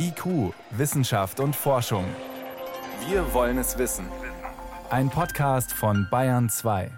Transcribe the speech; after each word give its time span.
IQ, 0.00 0.54
Wissenschaft 0.70 1.40
und 1.40 1.56
Forschung. 1.56 2.04
Wir 3.08 3.34
wollen 3.34 3.58
es 3.58 3.78
wissen. 3.78 4.06
Ein 4.90 5.10
Podcast 5.10 5.72
von 5.72 6.06
Bayern 6.08 6.48
2. 6.48 6.90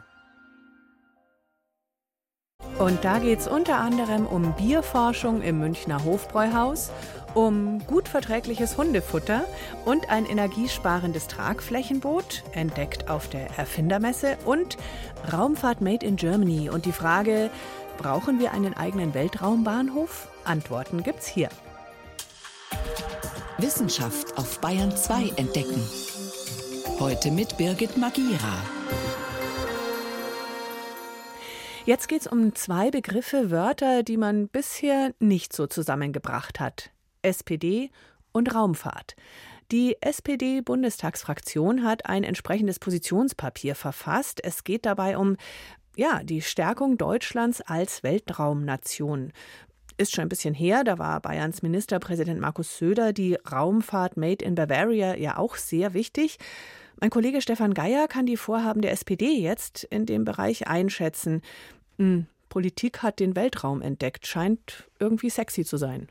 Und 2.79 3.03
da 3.03 3.19
geht 3.19 3.41
es 3.41 3.49
unter 3.49 3.79
anderem 3.79 4.27
um 4.27 4.53
Bierforschung 4.55 5.41
im 5.41 5.61
Münchner 5.61 6.05
Hofbräuhaus, 6.05 6.91
um 7.33 7.79
gut 7.87 8.07
verträgliches 8.07 8.77
Hundefutter 8.77 9.45
und 9.87 10.11
ein 10.11 10.27
energiesparendes 10.27 11.27
Tragflächenboot, 11.27 12.45
entdeckt 12.53 13.09
auf 13.09 13.29
der 13.29 13.49
Erfindermesse, 13.57 14.37
und 14.45 14.77
Raumfahrt 15.33 15.81
Made 15.81 16.05
in 16.05 16.17
Germany 16.17 16.69
und 16.69 16.85
die 16.85 16.93
Frage, 16.93 17.51
brauchen 17.97 18.39
wir 18.39 18.53
einen 18.53 18.75
eigenen 18.75 19.15
Weltraumbahnhof? 19.15 20.29
Antworten 20.45 21.03
gibt's 21.03 21.27
hier. 21.27 21.49
Wissenschaft 23.63 24.39
auf 24.39 24.61
Bayern 24.61 24.97
2 24.97 25.35
entdecken. 25.37 25.83
Heute 26.99 27.31
mit 27.31 27.59
Birgit 27.59 27.97
Magira. 27.97 28.63
Jetzt 31.85 32.09
geht 32.09 32.23
es 32.23 32.27
um 32.27 32.55
zwei 32.55 32.91
Begriffe, 32.91 33.51
Wörter, 33.51 34.03
die 34.03 34.17
man 34.17 34.49
bisher 34.49 35.13
nicht 35.19 35.53
so 35.53 35.67
zusammengebracht 35.67 36.59
hat. 36.59 36.91
SPD 37.23 37.91
und 38.33 38.55
Raumfahrt. 38.55 39.15
Die 39.73 39.97
SPD-Bundestagsfraktion 40.01 41.85
hat 41.85 42.07
ein 42.07 42.25
entsprechendes 42.25 42.79
Positionspapier 42.79 43.75
verfasst. 43.75 44.43
Es 44.43 44.65
geht 44.65 44.87
dabei 44.87 45.19
um 45.19 45.37
ja, 45.97 46.23
die 46.23 46.41
Stärkung 46.41 46.97
Deutschlands 46.97 47.61
als 47.61 48.03
Weltraumnation 48.03 49.33
ist 50.01 50.15
schon 50.15 50.23
ein 50.23 50.29
bisschen 50.31 50.55
her, 50.55 50.83
da 50.83 50.99
war 50.99 51.21
Bayerns 51.21 51.63
Ministerpräsident 51.63 52.41
Markus 52.41 52.79
Söder 52.79 53.13
die 53.13 53.35
Raumfahrt 53.35 54.17
Made 54.17 54.45
in 54.45 54.55
Bavaria 54.55 55.15
ja 55.15 55.37
auch 55.37 55.57
sehr 55.57 55.93
wichtig. 55.95 56.39
Mein 57.01 57.11
Kollege 57.11 57.43
Stefan 57.43 57.75
Geier 57.75 58.09
kann 58.09 58.27
die 58.27 58.37
Vorhaben 58.37 58.81
der 58.81 58.93
SPD 58.93 59.39
jetzt 59.39 59.85
in 59.85 60.07
dem 60.07 60.25
Bereich 60.25 60.67
einschätzen. 60.67 61.43
Hm, 61.99 62.27
Politik 62.49 63.03
hat 63.03 63.21
den 63.21 63.37
Weltraum 63.37 63.83
entdeckt, 63.83 64.27
scheint 64.27 64.89
irgendwie 64.99 65.31
sexy 65.31 65.65
zu 65.65 65.77
sein. 65.77 66.09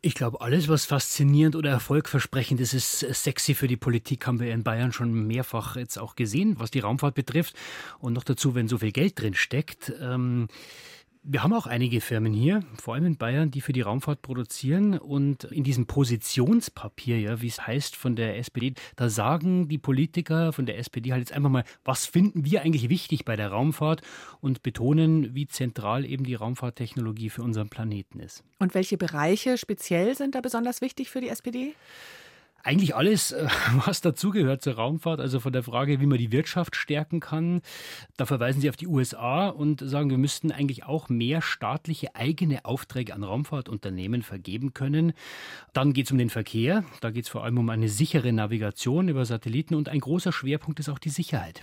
Ich 0.00 0.14
glaube, 0.14 0.40
alles, 0.40 0.68
was 0.68 0.84
faszinierend 0.84 1.56
oder 1.56 1.70
erfolgversprechend 1.70 2.60
ist, 2.60 2.74
ist 2.74 3.00
sexy 3.00 3.54
für 3.54 3.68
die 3.68 3.76
Politik, 3.76 4.26
haben 4.26 4.38
wir 4.38 4.52
in 4.52 4.62
Bayern 4.62 4.92
schon 4.92 5.26
mehrfach 5.26 5.76
jetzt 5.76 5.98
auch 5.98 6.14
gesehen, 6.14 6.56
was 6.58 6.70
die 6.70 6.80
Raumfahrt 6.80 7.14
betrifft. 7.14 7.54
Und 7.98 8.12
noch 8.12 8.24
dazu, 8.24 8.54
wenn 8.54 8.68
so 8.68 8.78
viel 8.78 8.92
Geld 8.92 9.20
drin 9.20 9.34
steckt. 9.34 9.92
Ähm 10.00 10.48
wir 11.26 11.42
haben 11.42 11.54
auch 11.54 11.66
einige 11.66 12.02
Firmen 12.02 12.34
hier, 12.34 12.60
vor 12.78 12.94
allem 12.94 13.06
in 13.06 13.16
Bayern, 13.16 13.50
die 13.50 13.62
für 13.62 13.72
die 13.72 13.80
Raumfahrt 13.80 14.20
produzieren. 14.20 14.98
Und 14.98 15.44
in 15.44 15.64
diesem 15.64 15.86
Positionspapier, 15.86 17.18
ja, 17.18 17.40
wie 17.40 17.46
es 17.46 17.66
heißt 17.66 17.96
von 17.96 18.14
der 18.14 18.36
SPD, 18.38 18.74
da 18.96 19.08
sagen 19.08 19.66
die 19.68 19.78
Politiker 19.78 20.52
von 20.52 20.66
der 20.66 20.78
SPD 20.78 21.12
halt 21.12 21.20
jetzt 21.20 21.32
einfach 21.32 21.48
mal, 21.48 21.64
was 21.82 22.04
finden 22.04 22.44
wir 22.44 22.60
eigentlich 22.60 22.90
wichtig 22.90 23.24
bei 23.24 23.36
der 23.36 23.48
Raumfahrt 23.48 24.02
und 24.42 24.62
betonen, 24.62 25.34
wie 25.34 25.46
zentral 25.46 26.04
eben 26.04 26.24
die 26.24 26.34
Raumfahrttechnologie 26.34 27.30
für 27.30 27.42
unseren 27.42 27.70
Planeten 27.70 28.20
ist. 28.20 28.44
Und 28.58 28.74
welche 28.74 28.98
Bereiche 28.98 29.56
speziell 29.56 30.14
sind 30.14 30.34
da 30.34 30.42
besonders 30.42 30.82
wichtig 30.82 31.08
für 31.08 31.22
die 31.22 31.28
SPD? 31.30 31.74
Eigentlich 32.64 32.96
alles, 32.96 33.32
äh, 33.32 33.46
was 33.86 34.00
dazugehört 34.00 34.62
zur 34.62 34.74
Raumfahrt, 34.74 35.20
also 35.20 35.38
von 35.40 35.52
der 35.52 35.62
Frage, 35.62 36.00
wie 36.00 36.06
man 36.06 36.18
die 36.18 36.32
Wirtschaft 36.32 36.76
stärken 36.76 37.20
kann. 37.20 37.60
Da 38.16 38.26
verweisen 38.26 38.60
Sie 38.60 38.68
auf 38.68 38.76
die 38.76 38.86
USA 38.86 39.48
und 39.48 39.80
sagen, 39.80 40.10
wir 40.10 40.18
müssten 40.18 40.50
eigentlich 40.50 40.84
auch 40.84 41.08
mehr 41.08 41.42
staatliche 41.42 42.14
eigene 42.16 42.64
Aufträge 42.64 43.14
an 43.14 43.22
Raumfahrtunternehmen 43.22 44.22
vergeben 44.22 44.74
können. 44.74 45.12
Dann 45.72 45.92
geht 45.92 46.06
es 46.06 46.12
um 46.12 46.18
den 46.18 46.30
Verkehr. 46.30 46.84
Da 47.00 47.10
geht 47.10 47.24
es 47.24 47.30
vor 47.30 47.44
allem 47.44 47.58
um 47.58 47.68
eine 47.70 47.88
sichere 47.88 48.32
Navigation 48.32 49.08
über 49.08 49.24
Satelliten 49.24 49.74
und 49.74 49.88
ein 49.88 50.00
großer 50.00 50.32
Schwerpunkt 50.32 50.80
ist 50.80 50.88
auch 50.88 50.98
die 50.98 51.10
Sicherheit. 51.10 51.62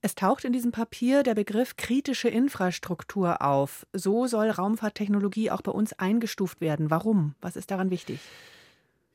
Es 0.00 0.14
taucht 0.14 0.44
in 0.44 0.52
diesem 0.52 0.70
Papier 0.70 1.22
der 1.22 1.34
Begriff 1.34 1.76
kritische 1.76 2.28
Infrastruktur 2.28 3.40
auf. 3.40 3.86
So 3.94 4.26
soll 4.26 4.50
Raumfahrttechnologie 4.50 5.50
auch 5.50 5.62
bei 5.62 5.72
uns 5.72 5.94
eingestuft 5.94 6.60
werden. 6.60 6.90
Warum? 6.90 7.34
Was 7.40 7.56
ist 7.56 7.70
daran 7.70 7.90
wichtig? 7.90 8.20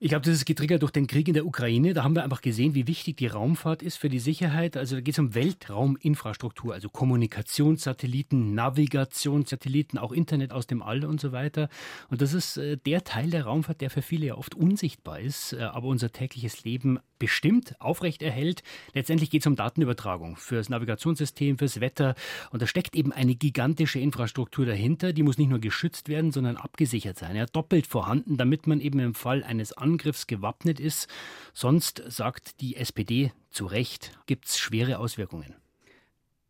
Ich 0.01 0.07
glaube, 0.07 0.23
das 0.23 0.35
ist 0.35 0.45
getriggert 0.45 0.81
durch 0.81 0.93
den 0.93 1.07
Krieg 1.07 1.27
in 1.27 1.33
der 1.33 1.45
Ukraine. 1.45 1.93
Da 1.93 2.05
haben 2.05 2.15
wir 2.15 2.23
einfach 2.23 2.39
gesehen, 2.39 2.73
wie 2.73 2.87
wichtig 2.87 3.17
die 3.17 3.27
Raumfahrt 3.27 3.83
ist 3.83 3.97
für 3.97 4.07
die 4.07 4.19
Sicherheit. 4.19 4.77
Also 4.77 4.95
da 4.95 5.01
geht 5.01 5.15
es 5.15 5.19
um 5.19 5.35
Weltrauminfrastruktur, 5.35 6.73
also 6.73 6.87
Kommunikationssatelliten, 6.87 8.55
Navigationssatelliten, 8.55 9.99
auch 9.99 10.13
Internet 10.13 10.53
aus 10.53 10.67
dem 10.67 10.81
All 10.81 11.03
und 11.03 11.19
so 11.19 11.33
weiter. 11.33 11.67
Und 12.07 12.21
das 12.21 12.33
ist 12.33 12.55
äh, 12.55 12.77
der 12.77 13.03
Teil 13.03 13.29
der 13.29 13.43
Raumfahrt, 13.43 13.81
der 13.81 13.89
für 13.89 14.01
viele 14.01 14.27
ja 14.27 14.35
oft 14.35 14.55
unsichtbar 14.55 15.19
ist, 15.19 15.51
äh, 15.51 15.63
aber 15.63 15.89
unser 15.89 16.13
tägliches 16.13 16.63
Leben 16.63 16.99
bestimmt, 17.19 17.75
aufrechterhält. 17.79 18.63
Letztendlich 18.93 19.29
geht 19.29 19.41
es 19.41 19.47
um 19.47 19.55
Datenübertragung 19.55 20.37
fürs 20.37 20.69
Navigationssystem, 20.69 21.57
fürs 21.57 21.79
Wetter. 21.81 22.15
Und 22.51 22.61
da 22.61 22.67
steckt 22.67 22.95
eben 22.95 23.11
eine 23.11 23.35
gigantische 23.35 23.99
Infrastruktur 23.99 24.65
dahinter. 24.65 25.13
Die 25.13 25.23
muss 25.23 25.37
nicht 25.37 25.49
nur 25.49 25.59
geschützt 25.59 26.09
werden, 26.09 26.31
sondern 26.31 26.57
abgesichert 26.57 27.17
sein. 27.19 27.35
Ja, 27.35 27.45
doppelt 27.45 27.85
vorhanden, 27.85 28.37
damit 28.37 28.65
man 28.65 28.79
eben 28.79 28.99
im 28.99 29.13
Fall 29.13 29.43
eines 29.43 29.73
Angriffs 29.73 30.27
gewappnet 30.27 30.79
ist. 30.79 31.07
Sonst, 31.53 32.03
sagt 32.07 32.61
die 32.61 32.75
SPD 32.77 33.31
zu 33.51 33.65
Recht, 33.65 34.17
gibt 34.25 34.47
es 34.47 34.57
schwere 34.57 34.99
Auswirkungen. 34.99 35.55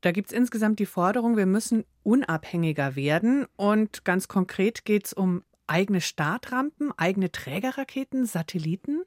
Da 0.02 0.12
gibt 0.12 0.31
es 0.31 0.38
insgesamt 0.38 0.79
die 0.79 0.85
Forderung, 0.85 1.35
wir 1.35 1.46
müssen 1.46 1.84
unabhängiger 2.03 2.96
werden. 2.96 3.46
Und 3.58 4.06
ganz 4.06 4.28
konkret 4.28 4.85
geht 4.85 5.08
es 5.08 5.13
um 5.13 5.44
eigene 5.68 6.02
Startrampen, 6.02 6.91
eigene 6.97 7.31
Trägerraketen, 7.31 8.25
Satelliten. 8.25 9.03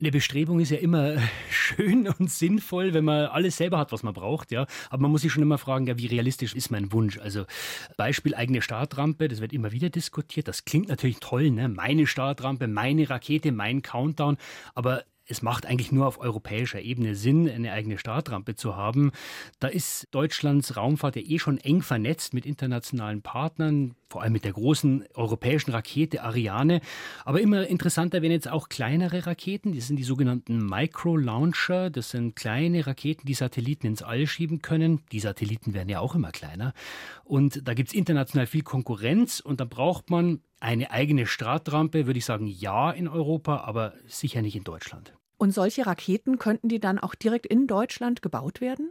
Eine 0.00 0.12
Bestrebung 0.12 0.60
ist 0.60 0.70
ja 0.70 0.78
immer 0.78 1.16
schön 1.50 2.08
und 2.08 2.30
sinnvoll, 2.30 2.94
wenn 2.94 3.04
man 3.04 3.26
alles 3.26 3.58
selber 3.58 3.78
hat, 3.78 3.92
was 3.92 4.02
man 4.02 4.14
braucht, 4.14 4.50
ja. 4.50 4.66
Aber 4.88 5.02
man 5.02 5.10
muss 5.10 5.20
sich 5.20 5.32
schon 5.32 5.42
immer 5.42 5.58
fragen, 5.58 5.86
ja, 5.86 5.98
wie 5.98 6.06
realistisch 6.06 6.54
ist 6.54 6.70
mein 6.70 6.90
Wunsch? 6.90 7.18
Also 7.18 7.44
Beispiel 7.98 8.34
eigene 8.34 8.62
Startrampe, 8.62 9.28
das 9.28 9.42
wird 9.42 9.52
immer 9.52 9.72
wieder 9.72 9.90
diskutiert. 9.90 10.48
Das 10.48 10.64
klingt 10.64 10.88
natürlich 10.88 11.20
toll, 11.20 11.50
ne? 11.50 11.68
Meine 11.68 12.06
Startrampe, 12.06 12.66
meine 12.66 13.10
Rakete, 13.10 13.52
mein 13.52 13.82
Countdown. 13.82 14.38
Aber 14.74 15.04
es 15.30 15.42
macht 15.42 15.64
eigentlich 15.64 15.92
nur 15.92 16.06
auf 16.06 16.18
europäischer 16.18 16.80
Ebene 16.80 17.14
Sinn, 17.14 17.48
eine 17.48 17.72
eigene 17.72 17.98
Startrampe 17.98 18.56
zu 18.56 18.76
haben. 18.76 19.12
Da 19.60 19.68
ist 19.68 20.08
Deutschlands 20.10 20.76
Raumfahrt 20.76 21.16
ja 21.16 21.22
eh 21.22 21.38
schon 21.38 21.58
eng 21.58 21.82
vernetzt 21.82 22.34
mit 22.34 22.46
internationalen 22.46 23.22
Partnern, 23.22 23.94
vor 24.08 24.22
allem 24.22 24.32
mit 24.32 24.44
der 24.44 24.52
großen 24.52 25.04
europäischen 25.14 25.70
Rakete 25.70 26.22
Ariane. 26.24 26.80
Aber 27.24 27.40
immer 27.40 27.66
interessanter 27.66 28.22
werden 28.22 28.32
jetzt 28.32 28.50
auch 28.50 28.68
kleinere 28.68 29.26
Raketen. 29.26 29.70
Die 29.72 29.80
sind 29.80 29.96
die 29.96 30.04
sogenannten 30.04 30.66
Micro-Launcher. 30.66 31.90
Das 31.90 32.10
sind 32.10 32.34
kleine 32.34 32.86
Raketen, 32.86 33.26
die 33.26 33.34
Satelliten 33.34 33.86
ins 33.86 34.02
All 34.02 34.26
schieben 34.26 34.62
können. 34.62 35.02
Die 35.12 35.20
Satelliten 35.20 35.74
werden 35.74 35.88
ja 35.88 36.00
auch 36.00 36.16
immer 36.16 36.32
kleiner. 36.32 36.74
Und 37.22 37.68
da 37.68 37.74
gibt 37.74 37.90
es 37.90 37.94
international 37.94 38.46
viel 38.46 38.62
Konkurrenz 38.62 39.38
und 39.38 39.60
da 39.60 39.64
braucht 39.64 40.10
man 40.10 40.40
eine 40.58 40.90
eigene 40.90 41.26
Startrampe, 41.26 42.06
würde 42.06 42.18
ich 42.18 42.24
sagen, 42.24 42.46
ja 42.46 42.90
in 42.90 43.08
Europa, 43.08 43.58
aber 43.58 43.94
sicher 44.06 44.42
nicht 44.42 44.56
in 44.56 44.64
Deutschland. 44.64 45.14
Und 45.40 45.52
solche 45.52 45.86
Raketen 45.86 46.38
könnten 46.38 46.68
die 46.68 46.80
dann 46.80 46.98
auch 46.98 47.14
direkt 47.14 47.46
in 47.46 47.66
Deutschland 47.66 48.20
gebaut 48.20 48.60
werden? 48.60 48.90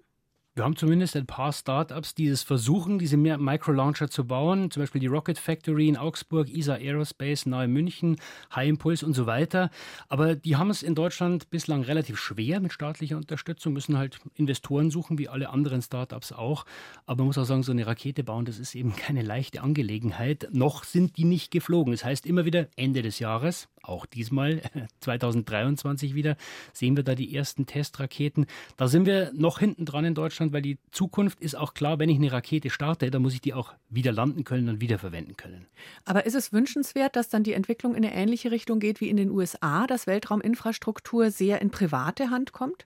Wir 0.55 0.63
haben 0.63 0.75
zumindest 0.75 1.15
ein 1.15 1.27
paar 1.27 1.53
Startups, 1.53 2.15
die 2.15 2.27
es 2.27 2.41
versuchen, 2.41 2.97
diese 2.97 3.17
Micro-Launcher 3.17 4.09
zu 4.09 4.25
bauen. 4.25 4.71
Zum 4.71 4.81
Beispiel 4.81 4.99
die 4.99 5.07
Rocket 5.07 5.37
Factory 5.37 5.87
in 5.87 5.95
Augsburg, 5.95 6.49
ESA 6.49 6.73
Aerospace 6.73 7.45
nahe 7.45 7.67
München, 7.67 8.15
High 8.53 8.67
Impulse 8.67 9.05
und 9.05 9.13
so 9.13 9.27
weiter. 9.27 9.69
Aber 10.07 10.35
die 10.35 10.55
haben 10.55 10.71
es 10.71 10.81
in 10.81 10.95
Deutschland 10.95 11.51
bislang 11.51 11.83
relativ 11.83 12.17
schwer 12.17 12.59
mit 12.59 12.73
staatlicher 12.73 13.15
Unterstützung, 13.15 13.73
müssen 13.73 13.99
halt 13.99 14.19
Investoren 14.33 14.89
suchen, 14.89 15.19
wie 15.19 15.29
alle 15.29 15.51
anderen 15.51 15.83
Startups 15.83 16.31
auch. 16.31 16.65
Aber 17.05 17.19
man 17.19 17.27
muss 17.27 17.37
auch 17.37 17.45
sagen, 17.45 17.61
so 17.61 17.71
eine 17.71 17.85
Rakete 17.85 18.23
bauen, 18.23 18.45
das 18.45 18.57
ist 18.57 18.73
eben 18.73 18.95
keine 18.95 19.21
leichte 19.21 19.61
Angelegenheit. 19.61 20.49
Noch 20.51 20.83
sind 20.83 21.15
die 21.17 21.25
nicht 21.25 21.51
geflogen. 21.51 21.93
Das 21.93 22.03
heißt 22.03 22.25
immer 22.25 22.43
wieder 22.43 22.67
Ende 22.75 23.03
des 23.03 23.19
Jahres, 23.19 23.69
auch 23.89 24.05
diesmal 24.05 24.61
2023 25.01 26.15
wieder, 26.15 26.37
sehen 26.73 26.95
wir 26.95 27.03
da 27.03 27.15
die 27.15 27.35
ersten 27.35 27.65
Testraketen. 27.65 28.45
Da 28.77 28.87
sind 28.87 29.05
wir 29.05 29.31
noch 29.33 29.59
hinten 29.59 29.85
dran 29.85 30.05
in 30.05 30.15
Deutschland 30.15 30.49
weil 30.53 30.61
die 30.61 30.77
Zukunft 30.91 31.39
ist 31.41 31.55
auch 31.55 31.73
klar, 31.73 31.99
wenn 31.99 32.09
ich 32.09 32.17
eine 32.17 32.31
Rakete 32.31 32.69
starte, 32.69 33.11
dann 33.11 33.21
muss 33.21 33.33
ich 33.33 33.41
die 33.41 33.53
auch 33.53 33.73
wieder 33.89 34.11
landen 34.11 34.43
können 34.43 34.69
und 34.69 34.81
wiederverwenden 34.81 35.37
können. 35.37 35.65
Aber 36.05 36.25
ist 36.25 36.35
es 36.35 36.53
wünschenswert, 36.53 37.15
dass 37.15 37.29
dann 37.29 37.43
die 37.43 37.53
Entwicklung 37.53 37.95
in 37.95 38.05
eine 38.05 38.13
ähnliche 38.13 38.51
Richtung 38.51 38.79
geht 38.79 39.01
wie 39.01 39.09
in 39.09 39.17
den 39.17 39.29
USA, 39.29 39.87
dass 39.87 40.07
Weltrauminfrastruktur 40.07 41.31
sehr 41.31 41.61
in 41.61 41.71
private 41.71 42.29
Hand 42.29 42.51
kommt? 42.51 42.85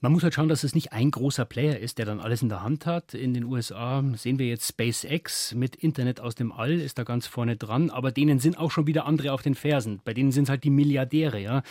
Man 0.00 0.12
muss 0.12 0.22
halt 0.22 0.34
schauen, 0.34 0.48
dass 0.48 0.62
es 0.62 0.74
nicht 0.74 0.92
ein 0.92 1.10
großer 1.10 1.46
Player 1.46 1.78
ist, 1.78 1.96
der 1.96 2.04
dann 2.04 2.20
alles 2.20 2.42
in 2.42 2.50
der 2.50 2.62
Hand 2.62 2.84
hat. 2.84 3.14
In 3.14 3.32
den 3.32 3.44
USA 3.44 4.04
sehen 4.14 4.38
wir 4.38 4.46
jetzt 4.46 4.68
SpaceX 4.68 5.54
mit 5.54 5.74
Internet 5.74 6.20
aus 6.20 6.34
dem 6.34 6.52
All, 6.52 6.72
ist 6.72 6.98
da 6.98 7.02
ganz 7.04 7.26
vorne 7.26 7.56
dran, 7.56 7.88
aber 7.88 8.12
denen 8.12 8.38
sind 8.38 8.58
auch 8.58 8.70
schon 8.70 8.86
wieder 8.86 9.06
andere 9.06 9.32
auf 9.32 9.40
den 9.40 9.54
Fersen. 9.54 10.02
Bei 10.04 10.12
denen 10.12 10.32
sind 10.32 10.44
es 10.44 10.50
halt 10.50 10.64
die 10.64 10.70
Milliardäre, 10.70 11.40
ja. 11.40 11.62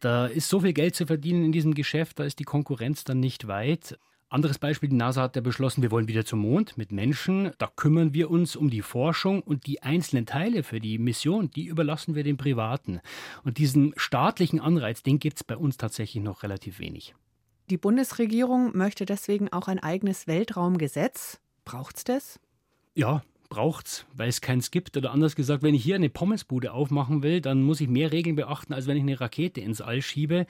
Da 0.00 0.26
ist 0.26 0.48
so 0.48 0.60
viel 0.60 0.72
Geld 0.72 0.96
zu 0.96 1.06
verdienen 1.06 1.44
in 1.44 1.52
diesem 1.52 1.74
Geschäft, 1.74 2.18
da 2.18 2.24
ist 2.24 2.40
die 2.40 2.44
Konkurrenz 2.44 3.04
dann 3.04 3.20
nicht 3.20 3.46
weit. 3.46 3.96
Anderes 4.32 4.58
Beispiel, 4.58 4.88
die 4.88 4.96
NASA 4.96 5.22
hat 5.22 5.36
ja 5.36 5.42
beschlossen, 5.42 5.82
wir 5.82 5.92
wollen 5.92 6.08
wieder 6.08 6.24
zum 6.24 6.40
Mond 6.40 6.76
mit 6.76 6.90
Menschen. 6.90 7.52
Da 7.58 7.68
kümmern 7.68 8.14
wir 8.14 8.30
uns 8.30 8.56
um 8.56 8.70
die 8.70 8.82
Forschung 8.82 9.42
und 9.42 9.66
die 9.66 9.82
einzelnen 9.82 10.26
Teile 10.26 10.64
für 10.64 10.80
die 10.80 10.98
Mission, 10.98 11.50
die 11.50 11.66
überlassen 11.66 12.14
wir 12.14 12.24
den 12.24 12.36
Privaten. 12.36 13.00
Und 13.44 13.58
diesen 13.58 13.92
staatlichen 13.96 14.60
Anreiz, 14.60 15.02
den 15.02 15.18
gibt 15.20 15.38
es 15.38 15.44
bei 15.44 15.56
uns 15.56 15.76
tatsächlich 15.76 16.22
noch 16.22 16.42
relativ 16.42 16.78
wenig. 16.78 17.14
Die 17.70 17.76
Bundesregierung 17.76 18.76
möchte 18.76 19.06
deswegen 19.06 19.52
auch 19.52 19.68
ein 19.68 19.78
eigenes 19.78 20.26
Weltraumgesetz. 20.26 21.38
Braucht 21.64 21.98
es 21.98 22.04
das? 22.04 22.40
Ja, 22.94 23.22
braucht 23.48 23.86
es, 23.86 24.06
weil 24.12 24.28
es 24.28 24.40
keins 24.40 24.72
gibt. 24.72 24.96
Oder 24.96 25.12
anders 25.12 25.36
gesagt, 25.36 25.62
wenn 25.62 25.76
ich 25.76 25.84
hier 25.84 25.94
eine 25.94 26.10
Pommesbude 26.10 26.72
aufmachen 26.72 27.22
will, 27.22 27.40
dann 27.40 27.62
muss 27.62 27.80
ich 27.80 27.86
mehr 27.86 28.10
Regeln 28.10 28.34
beachten, 28.34 28.74
als 28.74 28.88
wenn 28.88 28.96
ich 28.96 29.04
eine 29.04 29.20
Rakete 29.20 29.60
ins 29.60 29.80
All 29.80 30.02
schiebe. 30.02 30.46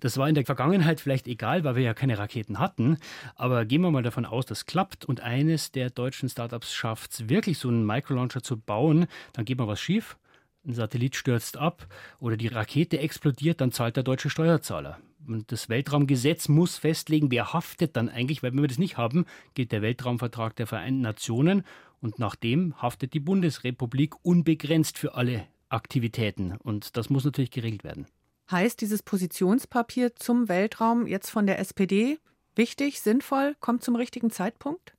Das 0.00 0.18
war 0.18 0.28
in 0.28 0.34
der 0.34 0.44
Vergangenheit 0.44 1.00
vielleicht 1.00 1.28
egal, 1.28 1.62
weil 1.62 1.76
wir 1.76 1.84
ja 1.84 1.94
keine 1.94 2.18
Raketen 2.18 2.58
hatten. 2.58 2.98
Aber 3.36 3.64
gehen 3.66 3.82
wir 3.82 3.92
mal 3.92 4.02
davon 4.02 4.24
aus, 4.24 4.44
das 4.44 4.66
klappt 4.66 5.04
und 5.04 5.20
eines 5.20 5.70
der 5.70 5.90
deutschen 5.90 6.28
Startups 6.28 6.74
schafft 6.74 7.12
es 7.12 7.28
wirklich, 7.28 7.58
so 7.58 7.68
einen 7.68 7.86
Microlauncher 7.86 8.42
zu 8.42 8.56
bauen, 8.56 9.06
dann 9.32 9.44
geht 9.44 9.58
mal 9.58 9.68
was 9.68 9.80
schief. 9.80 10.16
Ein 10.66 10.74
Satellit 10.74 11.14
stürzt 11.14 11.56
ab 11.56 11.86
oder 12.18 12.36
die 12.36 12.48
Rakete 12.48 12.98
explodiert, 12.98 13.60
dann 13.60 13.70
zahlt 13.70 13.94
der 13.94 14.02
deutsche 14.02 14.28
Steuerzahler. 14.28 14.98
Das 15.46 15.68
Weltraumgesetz 15.68 16.48
muss 16.48 16.76
festlegen, 16.76 17.30
wer 17.30 17.52
haftet 17.52 17.96
dann 17.96 18.08
eigentlich, 18.08 18.42
weil 18.42 18.52
wenn 18.52 18.62
wir 18.62 18.68
das 18.68 18.78
nicht 18.78 18.96
haben, 18.96 19.24
gilt 19.54 19.72
der 19.72 19.82
Weltraumvertrag 19.82 20.54
der 20.56 20.66
Vereinten 20.66 21.00
Nationen 21.00 21.64
und 22.00 22.18
nach 22.18 22.36
dem 22.36 22.80
haftet 22.80 23.14
die 23.14 23.20
Bundesrepublik 23.20 24.14
unbegrenzt 24.24 24.98
für 24.98 25.14
alle 25.14 25.46
Aktivitäten. 25.70 26.56
Und 26.62 26.96
das 26.96 27.10
muss 27.10 27.24
natürlich 27.24 27.50
geregelt 27.50 27.84
werden. 27.84 28.06
Heißt 28.50 28.80
dieses 28.80 29.02
Positionspapier 29.02 30.14
zum 30.16 30.48
Weltraum 30.48 31.06
jetzt 31.06 31.30
von 31.30 31.46
der 31.46 31.58
SPD 31.58 32.18
wichtig, 32.54 33.00
sinnvoll, 33.00 33.56
kommt 33.60 33.82
zum 33.82 33.96
richtigen 33.96 34.30
Zeitpunkt? 34.30 34.94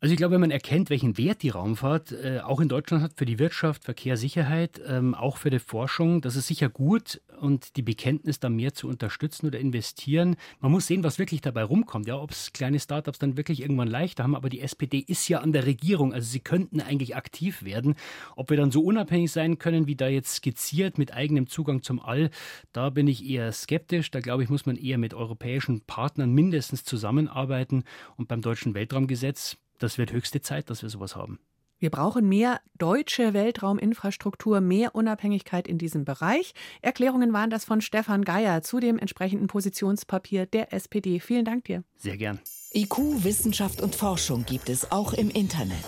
Also 0.00 0.12
ich 0.12 0.16
glaube, 0.16 0.34
wenn 0.34 0.42
man 0.42 0.52
erkennt, 0.52 0.90
welchen 0.90 1.18
Wert 1.18 1.42
die 1.42 1.48
Raumfahrt 1.48 2.12
äh, 2.12 2.38
auch 2.38 2.60
in 2.60 2.68
Deutschland 2.68 3.02
hat 3.02 3.14
für 3.16 3.26
die 3.26 3.40
Wirtschaft, 3.40 3.82
Verkehr, 3.82 4.16
Sicherheit, 4.16 4.80
ähm, 4.86 5.12
auch 5.12 5.38
für 5.38 5.50
die 5.50 5.58
Forschung, 5.58 6.20
das 6.20 6.36
ist 6.36 6.46
sicher 6.46 6.68
gut 6.68 7.20
und 7.40 7.74
die 7.74 7.82
Bekenntnis 7.82 8.38
da 8.38 8.48
mehr 8.48 8.72
zu 8.74 8.86
unterstützen 8.86 9.48
oder 9.48 9.58
investieren. 9.58 10.36
Man 10.60 10.70
muss 10.70 10.86
sehen, 10.86 11.02
was 11.02 11.18
wirklich 11.18 11.40
dabei 11.40 11.64
rumkommt, 11.64 12.06
ja, 12.06 12.16
ob 12.16 12.30
es 12.30 12.52
kleine 12.52 12.78
Startups 12.78 13.18
dann 13.18 13.36
wirklich 13.36 13.60
irgendwann 13.60 13.88
leichter 13.88 14.22
haben, 14.22 14.36
aber 14.36 14.50
die 14.50 14.60
SPD 14.60 15.00
ist 15.00 15.26
ja 15.26 15.40
an 15.40 15.52
der 15.52 15.66
Regierung, 15.66 16.14
also 16.14 16.28
sie 16.28 16.38
könnten 16.38 16.80
eigentlich 16.80 17.16
aktiv 17.16 17.64
werden. 17.64 17.96
Ob 18.36 18.50
wir 18.50 18.56
dann 18.56 18.70
so 18.70 18.82
unabhängig 18.82 19.32
sein 19.32 19.58
können, 19.58 19.88
wie 19.88 19.96
da 19.96 20.06
jetzt 20.06 20.36
skizziert 20.36 20.98
mit 20.98 21.12
eigenem 21.12 21.48
Zugang 21.48 21.82
zum 21.82 21.98
All, 21.98 22.30
da 22.72 22.90
bin 22.90 23.08
ich 23.08 23.28
eher 23.28 23.50
skeptisch. 23.50 24.12
Da 24.12 24.20
glaube 24.20 24.44
ich, 24.44 24.48
muss 24.48 24.64
man 24.64 24.76
eher 24.76 24.98
mit 24.98 25.12
europäischen 25.12 25.80
Partnern 25.80 26.32
mindestens 26.32 26.84
zusammenarbeiten 26.84 27.82
und 28.16 28.28
beim 28.28 28.42
deutschen 28.42 28.74
Weltraumgesetz 28.74 29.56
das 29.78 29.98
wird 29.98 30.12
höchste 30.12 30.40
Zeit, 30.40 30.70
dass 30.70 30.82
wir 30.82 30.88
sowas 30.88 31.16
haben. 31.16 31.38
Wir 31.80 31.90
brauchen 31.90 32.28
mehr 32.28 32.60
deutsche 32.76 33.34
Weltrauminfrastruktur, 33.34 34.60
mehr 34.60 34.96
Unabhängigkeit 34.96 35.68
in 35.68 35.78
diesem 35.78 36.04
Bereich. 36.04 36.52
Erklärungen 36.82 37.32
waren 37.32 37.50
das 37.50 37.64
von 37.64 37.80
Stefan 37.80 38.24
Geier 38.24 38.62
zu 38.62 38.80
dem 38.80 38.98
entsprechenden 38.98 39.46
Positionspapier 39.46 40.46
der 40.46 40.72
SPD. 40.72 41.20
Vielen 41.20 41.44
Dank 41.44 41.64
dir. 41.64 41.84
Sehr 41.96 42.16
gern. 42.16 42.40
IQ, 42.74 43.22
Wissenschaft 43.22 43.80
und 43.80 43.94
Forschung 43.94 44.44
gibt 44.44 44.68
es 44.68 44.90
auch 44.90 45.12
im 45.12 45.30
Internet. 45.30 45.84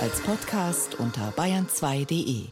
Als 0.00 0.20
Podcast 0.20 0.98
unter 0.98 1.30
bayern2.de. 1.30 2.48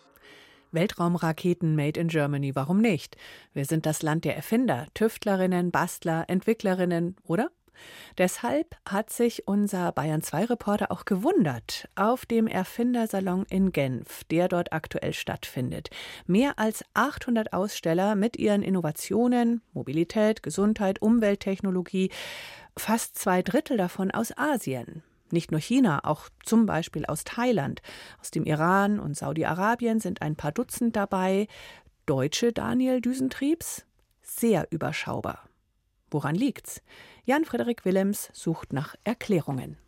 Weltraumraketen 0.70 1.74
made 1.74 2.00
in 2.00 2.08
Germany, 2.08 2.54
warum 2.54 2.80
nicht? 2.80 3.16
Wir 3.52 3.64
sind 3.64 3.86
das 3.86 4.02
Land 4.02 4.24
der 4.24 4.36
Erfinder, 4.36 4.86
Tüftlerinnen, 4.94 5.70
Bastler, 5.72 6.24
Entwicklerinnen, 6.28 7.16
oder? 7.24 7.50
Deshalb 8.18 8.76
hat 8.88 9.10
sich 9.10 9.48
unser 9.48 9.92
Bayern 9.92 10.22
2 10.22 10.46
Reporter 10.46 10.90
auch 10.90 11.04
gewundert 11.04 11.88
auf 11.94 12.26
dem 12.26 12.46
Erfindersalon 12.46 13.46
in 13.48 13.72
Genf, 13.72 14.24
der 14.24 14.48
dort 14.48 14.72
aktuell 14.72 15.12
stattfindet. 15.12 15.90
Mehr 16.26 16.58
als 16.58 16.84
800 16.94 17.52
Aussteller 17.52 18.14
mit 18.14 18.36
ihren 18.36 18.62
Innovationen, 18.62 19.62
Mobilität, 19.72 20.42
Gesundheit, 20.42 21.00
Umwelttechnologie, 21.00 22.10
fast 22.76 23.18
zwei 23.18 23.42
Drittel 23.42 23.76
davon 23.76 24.10
aus 24.10 24.36
Asien. 24.36 25.02
Nicht 25.30 25.50
nur 25.50 25.60
China, 25.60 26.00
auch 26.04 26.28
zum 26.44 26.66
Beispiel 26.66 27.06
aus 27.06 27.24
Thailand, 27.24 27.80
aus 28.20 28.30
dem 28.30 28.44
Iran 28.44 29.00
und 29.00 29.16
Saudi-Arabien 29.16 29.98
sind 29.98 30.20
ein 30.20 30.36
paar 30.36 30.52
Dutzend 30.52 30.94
dabei. 30.94 31.48
Deutsche 32.04 32.52
Daniel 32.52 33.00
Düsentriebs? 33.00 33.86
Sehr 34.20 34.66
überschaubar. 34.70 35.48
Woran 36.12 36.34
liegt's? 36.34 36.82
Jan-Frederik 37.24 37.86
Willems 37.86 38.28
sucht 38.34 38.74
nach 38.74 38.94
Erklärungen. 39.02 39.78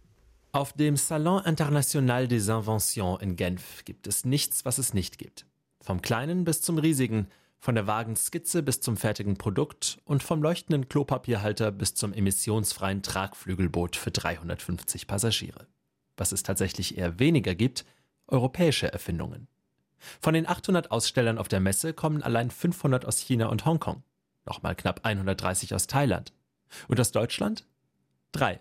Auf 0.52 0.72
dem 0.72 0.96
Salon 0.96 1.44
International 1.44 2.28
des 2.28 2.48
Inventions 2.48 3.20
in 3.20 3.36
Genf 3.36 3.84
gibt 3.84 4.06
es 4.06 4.24
nichts, 4.24 4.64
was 4.64 4.78
es 4.78 4.94
nicht 4.94 5.18
gibt. 5.18 5.46
Vom 5.82 6.00
Kleinen 6.00 6.44
bis 6.44 6.62
zum 6.62 6.78
Riesigen, 6.78 7.28
von 7.58 7.74
der 7.74 7.86
vagen 7.86 8.16
Skizze 8.16 8.62
bis 8.62 8.80
zum 8.80 8.96
fertigen 8.96 9.36
Produkt 9.36 9.98
und 10.04 10.22
vom 10.22 10.42
leuchtenden 10.42 10.88
Klopapierhalter 10.88 11.70
bis 11.70 11.94
zum 11.94 12.14
emissionsfreien 12.14 13.02
Tragflügelboot 13.02 13.96
für 13.96 14.10
350 14.10 15.06
Passagiere. 15.06 15.66
Was 16.16 16.32
es 16.32 16.42
tatsächlich 16.42 16.96
eher 16.96 17.18
weniger 17.18 17.54
gibt, 17.54 17.84
europäische 18.28 18.90
Erfindungen. 18.90 19.46
Von 20.20 20.32
den 20.32 20.48
800 20.48 20.90
Ausstellern 20.90 21.36
auf 21.36 21.48
der 21.48 21.60
Messe 21.60 21.92
kommen 21.92 22.22
allein 22.22 22.50
500 22.50 23.04
aus 23.04 23.18
China 23.18 23.48
und 23.48 23.66
Hongkong, 23.66 24.02
nochmal 24.46 24.74
knapp 24.74 25.00
130 25.04 25.74
aus 25.74 25.86
Thailand 25.86 26.32
und 26.88 27.00
aus 27.00 27.12
Deutschland? 27.12 27.66
Drei. 28.32 28.60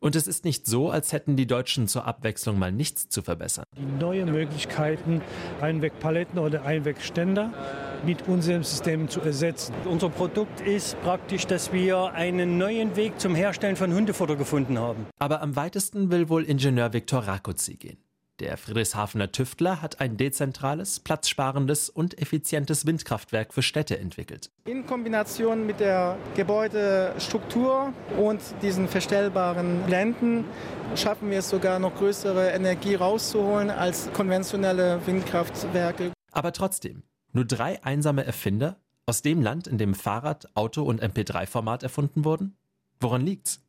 Und 0.00 0.16
es 0.16 0.26
ist 0.26 0.44
nicht 0.44 0.66
so, 0.66 0.90
als 0.90 1.12
hätten 1.12 1.36
die 1.36 1.46
Deutschen 1.46 1.88
zur 1.88 2.06
Abwechslung 2.06 2.58
mal 2.58 2.72
nichts 2.72 3.08
zu 3.08 3.22
verbessern. 3.22 3.64
Die 3.76 3.84
neuen 3.84 4.32
Möglichkeiten, 4.32 5.20
Einwegpaletten 5.60 6.38
oder 6.38 6.64
Einwegständer 6.64 7.52
mit 8.04 8.26
unserem 8.28 8.62
System 8.62 9.08
zu 9.08 9.20
ersetzen. 9.20 9.74
Unser 9.84 10.08
Produkt 10.08 10.60
ist 10.60 11.00
praktisch, 11.02 11.46
dass 11.46 11.72
wir 11.72 12.12
einen 12.12 12.58
neuen 12.58 12.96
Weg 12.96 13.20
zum 13.20 13.34
Herstellen 13.34 13.76
von 13.76 13.92
Hundefutter 13.92 14.36
gefunden 14.36 14.78
haben. 14.78 15.06
Aber 15.18 15.42
am 15.42 15.56
weitesten 15.56 16.10
will 16.10 16.28
wohl 16.28 16.44
Ingenieur 16.44 16.92
Viktor 16.92 17.20
Rakoczy 17.20 17.76
gehen. 17.76 18.05
Der 18.38 18.58
Friedrichshafener 18.58 19.32
Tüftler 19.32 19.80
hat 19.80 20.00
ein 20.00 20.18
dezentrales, 20.18 21.00
platzsparendes 21.00 21.88
und 21.88 22.20
effizientes 22.20 22.84
Windkraftwerk 22.84 23.54
für 23.54 23.62
Städte 23.62 23.98
entwickelt. 23.98 24.50
In 24.66 24.84
Kombination 24.84 25.64
mit 25.64 25.80
der 25.80 26.18
Gebäudestruktur 26.34 27.94
und 28.18 28.42
diesen 28.60 28.88
verstellbaren 28.88 29.84
Blenden 29.86 30.44
schaffen 30.96 31.30
wir 31.30 31.38
es 31.38 31.48
sogar 31.48 31.78
noch 31.78 31.94
größere 31.94 32.50
Energie 32.50 32.94
rauszuholen 32.94 33.70
als 33.70 34.12
konventionelle 34.12 35.00
Windkraftwerke. 35.06 36.12
Aber 36.30 36.52
trotzdem, 36.52 37.04
nur 37.32 37.46
drei 37.46 37.82
einsame 37.84 38.26
Erfinder 38.26 38.76
aus 39.06 39.22
dem 39.22 39.40
Land, 39.40 39.66
in 39.66 39.78
dem 39.78 39.94
Fahrrad, 39.94 40.54
Auto 40.54 40.82
und 40.82 41.02
MP3-Format 41.02 41.82
erfunden 41.82 42.26
wurden? 42.26 42.58
Woran 43.00 43.24
liegt's? 43.24 43.65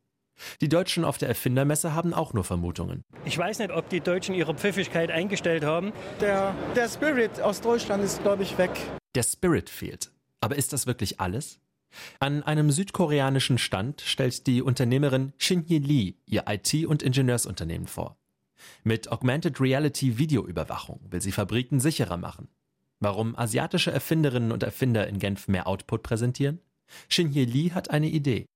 Die 0.60 0.68
Deutschen 0.68 1.04
auf 1.04 1.18
der 1.18 1.28
Erfindermesse 1.28 1.94
haben 1.94 2.14
auch 2.14 2.32
nur 2.32 2.44
Vermutungen. 2.44 3.02
Ich 3.24 3.36
weiß 3.36 3.58
nicht, 3.58 3.70
ob 3.70 3.88
die 3.88 4.00
Deutschen 4.00 4.34
ihre 4.34 4.54
Pfiffigkeit 4.54 5.10
eingestellt 5.10 5.64
haben. 5.64 5.92
Der, 6.20 6.54
der 6.76 6.88
Spirit 6.88 7.40
aus 7.40 7.60
Deutschland 7.60 8.04
ist, 8.04 8.22
glaube 8.22 8.42
ich, 8.42 8.58
weg. 8.58 8.70
Der 9.14 9.22
Spirit 9.22 9.70
fehlt. 9.70 10.10
Aber 10.40 10.56
ist 10.56 10.72
das 10.72 10.86
wirklich 10.86 11.20
alles? 11.20 11.60
An 12.20 12.42
einem 12.42 12.70
südkoreanischen 12.70 13.58
Stand 13.58 14.02
stellt 14.02 14.46
die 14.46 14.62
Unternehmerin 14.62 15.32
Shin-Hye 15.38 15.78
Lee 15.78 16.14
ihr 16.26 16.44
IT- 16.46 16.86
und 16.86 17.02
Ingenieursunternehmen 17.02 17.86
vor. 17.86 18.16
Mit 18.84 19.10
Augmented 19.10 19.60
Reality 19.60 20.18
Videoüberwachung 20.18 21.00
will 21.10 21.22
sie 21.22 21.32
Fabriken 21.32 21.80
sicherer 21.80 22.16
machen. 22.16 22.48
Warum 23.00 23.36
asiatische 23.36 23.92
Erfinderinnen 23.92 24.52
und 24.52 24.62
Erfinder 24.62 25.06
in 25.06 25.18
Genf 25.18 25.48
mehr 25.48 25.66
Output 25.66 26.02
präsentieren? 26.02 26.60
Shin-Hye 27.08 27.44
Lee 27.44 27.70
hat 27.70 27.90
eine 27.90 28.08
Idee. 28.08 28.46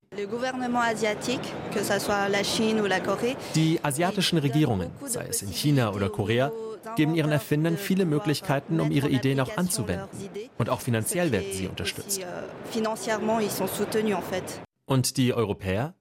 Die 3.54 3.80
asiatischen 3.82 4.38
Regierungen, 4.38 4.90
sei 5.06 5.26
es 5.26 5.40
in 5.40 5.48
China 5.48 5.92
oder 5.92 6.10
Korea, 6.10 6.52
geben 6.96 7.14
ihren 7.14 7.32
Erfindern 7.32 7.78
viele 7.78 8.04
Möglichkeiten, 8.04 8.80
um 8.80 8.90
ihre 8.90 9.08
Ideen 9.08 9.40
auch 9.40 9.56
anzuwenden. 9.56 10.08
Und 10.58 10.68
auch 10.68 10.82
finanziell 10.82 11.32
werden 11.32 11.52
sie 11.52 11.66
unterstützt. 11.66 12.20
Und 14.84 15.16
die 15.16 15.32
Europäer? 15.32 15.94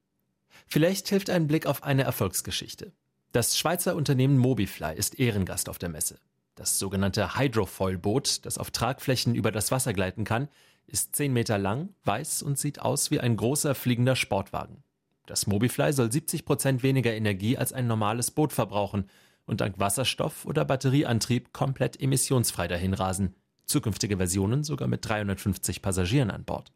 Vielleicht 0.67 1.07
hilft 1.07 1.29
ein 1.29 1.47
Blick 1.47 1.65
auf 1.65 1.83
eine 1.83 2.03
Erfolgsgeschichte. 2.03 2.91
Das 3.31 3.57
Schweizer 3.57 3.95
Unternehmen 3.95 4.37
Mobifly 4.37 4.93
ist 4.93 5.19
Ehrengast 5.19 5.69
auf 5.69 5.77
der 5.77 5.87
Messe. 5.89 6.19
Das 6.55 6.79
sogenannte 6.79 7.37
Hydrofoil-Boot, 7.37 8.45
das 8.45 8.57
auf 8.57 8.71
Tragflächen 8.71 9.35
über 9.35 9.51
das 9.53 9.71
Wasser 9.71 9.93
gleiten 9.93 10.25
kann, 10.25 10.49
ist 10.91 11.15
10 11.15 11.33
Meter 11.33 11.57
lang, 11.57 11.89
weiß 12.03 12.43
und 12.43 12.59
sieht 12.59 12.81
aus 12.81 13.11
wie 13.11 13.19
ein 13.19 13.37
großer 13.37 13.75
fliegender 13.75 14.15
Sportwagen. 14.15 14.83
Das 15.25 15.47
Mobifly 15.47 15.93
soll 15.93 16.11
70 16.11 16.45
Prozent 16.45 16.83
weniger 16.83 17.13
Energie 17.13 17.57
als 17.57 17.73
ein 17.73 17.87
normales 17.87 18.31
Boot 18.31 18.51
verbrauchen 18.53 19.09
und 19.45 19.61
dank 19.61 19.79
Wasserstoff- 19.79 20.45
oder 20.45 20.65
Batterieantrieb 20.65 21.53
komplett 21.53 22.01
emissionsfrei 22.01 22.67
dahinrasen. 22.67 23.35
Zukünftige 23.65 24.17
Versionen 24.17 24.63
sogar 24.63 24.87
mit 24.87 25.07
350 25.07 25.81
Passagieren 25.81 26.31
an 26.31 26.43
Bord. 26.43 26.71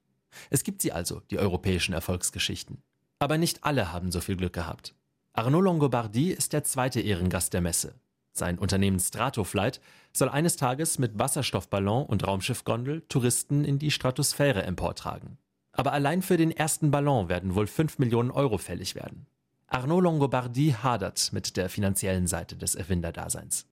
Es 0.49 0.63
gibt 0.63 0.81
sie 0.81 0.91
also, 0.91 1.21
die 1.31 1.39
europäischen 1.39 1.93
Erfolgsgeschichten. 1.93 2.81
Aber 3.19 3.37
nicht 3.37 3.63
alle 3.63 3.91
haben 3.91 4.11
so 4.11 4.21
viel 4.21 4.37
Glück 4.37 4.53
gehabt. 4.53 4.95
Arnaud 5.33 5.63
Longobardi 5.63 6.31
ist 6.31 6.53
der 6.53 6.63
zweite 6.63 7.01
Ehrengast 7.01 7.53
der 7.53 7.61
Messe. 7.61 7.95
Sein 8.37 8.59
Unternehmen 8.59 8.99
Stratoflight 8.99 9.79
soll 10.11 10.27
eines 10.27 10.57
Tages 10.57 10.99
mit 10.99 11.17
Wasserstoffballon 11.17 12.05
und 12.05 12.27
Raumschiffgondel 12.27 13.01
Touristen 13.07 13.63
in 13.63 13.79
die 13.79 13.91
Stratosphäre 13.91 14.63
emportragen. 14.63 15.37
Aber 15.71 15.93
allein 15.93 16.21
für 16.21 16.35
den 16.35 16.51
ersten 16.51 16.91
Ballon 16.91 17.29
werden 17.29 17.55
wohl 17.55 17.65
5 17.65 17.97
Millionen 17.97 18.31
Euro 18.31 18.57
fällig 18.57 18.93
werden. 18.93 19.25
Arnaud 19.67 20.03
Longobardi 20.03 20.75
hadert 20.83 21.31
mit 21.31 21.55
der 21.55 21.69
finanziellen 21.69 22.27
Seite 22.27 22.57
des 22.57 22.75
Erfinderdaseins. 22.75 23.65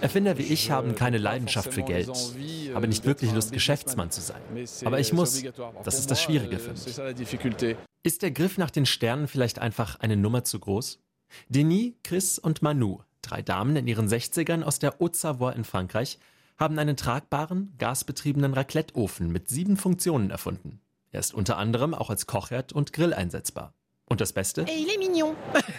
Erfinder 0.00 0.38
wie 0.38 0.42
ich 0.42 0.70
haben 0.70 0.94
keine 0.94 1.18
Leidenschaft 1.18 1.72
für 1.72 1.82
Geld, 1.82 2.08
euh, 2.08 2.74
haben 2.74 2.88
nicht 2.88 3.04
wirklich 3.04 3.32
Lust, 3.32 3.52
Geschäftsmann 3.52 4.10
zu 4.10 4.20
sein. 4.20 4.40
Aber 4.84 5.00
ich 5.00 5.12
muss. 5.12 5.42
Das 5.82 5.98
ist 5.98 6.10
das 6.10 6.22
Schwierige 6.22 6.58
für 6.58 6.70
euh, 7.02 7.14
mich. 7.14 7.76
Ist 8.04 8.22
der 8.22 8.30
Griff 8.30 8.58
nach 8.58 8.70
den 8.70 8.86
Sternen 8.86 9.26
vielleicht 9.28 9.58
einfach 9.58 9.98
eine 10.00 10.16
Nummer 10.16 10.44
zu 10.44 10.60
groß? 10.60 11.00
Denis, 11.48 11.92
Chris 12.02 12.38
und 12.38 12.62
Manu, 12.62 13.00
drei 13.22 13.42
Damen 13.42 13.76
in 13.76 13.86
ihren 13.86 14.08
60ern 14.08 14.62
aus 14.62 14.78
der 14.78 14.98
Haute-Savoie 14.98 15.52
in 15.52 15.64
Frankreich, 15.64 16.18
haben 16.58 16.78
einen 16.78 16.96
tragbaren, 16.96 17.74
gasbetriebenen 17.78 18.54
Raclette-Ofen 18.54 19.30
mit 19.30 19.48
sieben 19.48 19.76
Funktionen 19.76 20.30
erfunden. 20.30 20.80
Er 21.10 21.20
ist 21.20 21.34
unter 21.34 21.58
anderem 21.58 21.94
auch 21.94 22.10
als 22.10 22.26
Kochherd 22.26 22.72
und 22.72 22.92
Grill 22.92 23.12
einsetzbar. 23.12 23.74
Und 24.06 24.20
das 24.20 24.32
Beste? 24.32 24.62
Et 24.62 24.68
il 24.68 24.88
est 24.88 24.98
mignon. 24.98 25.34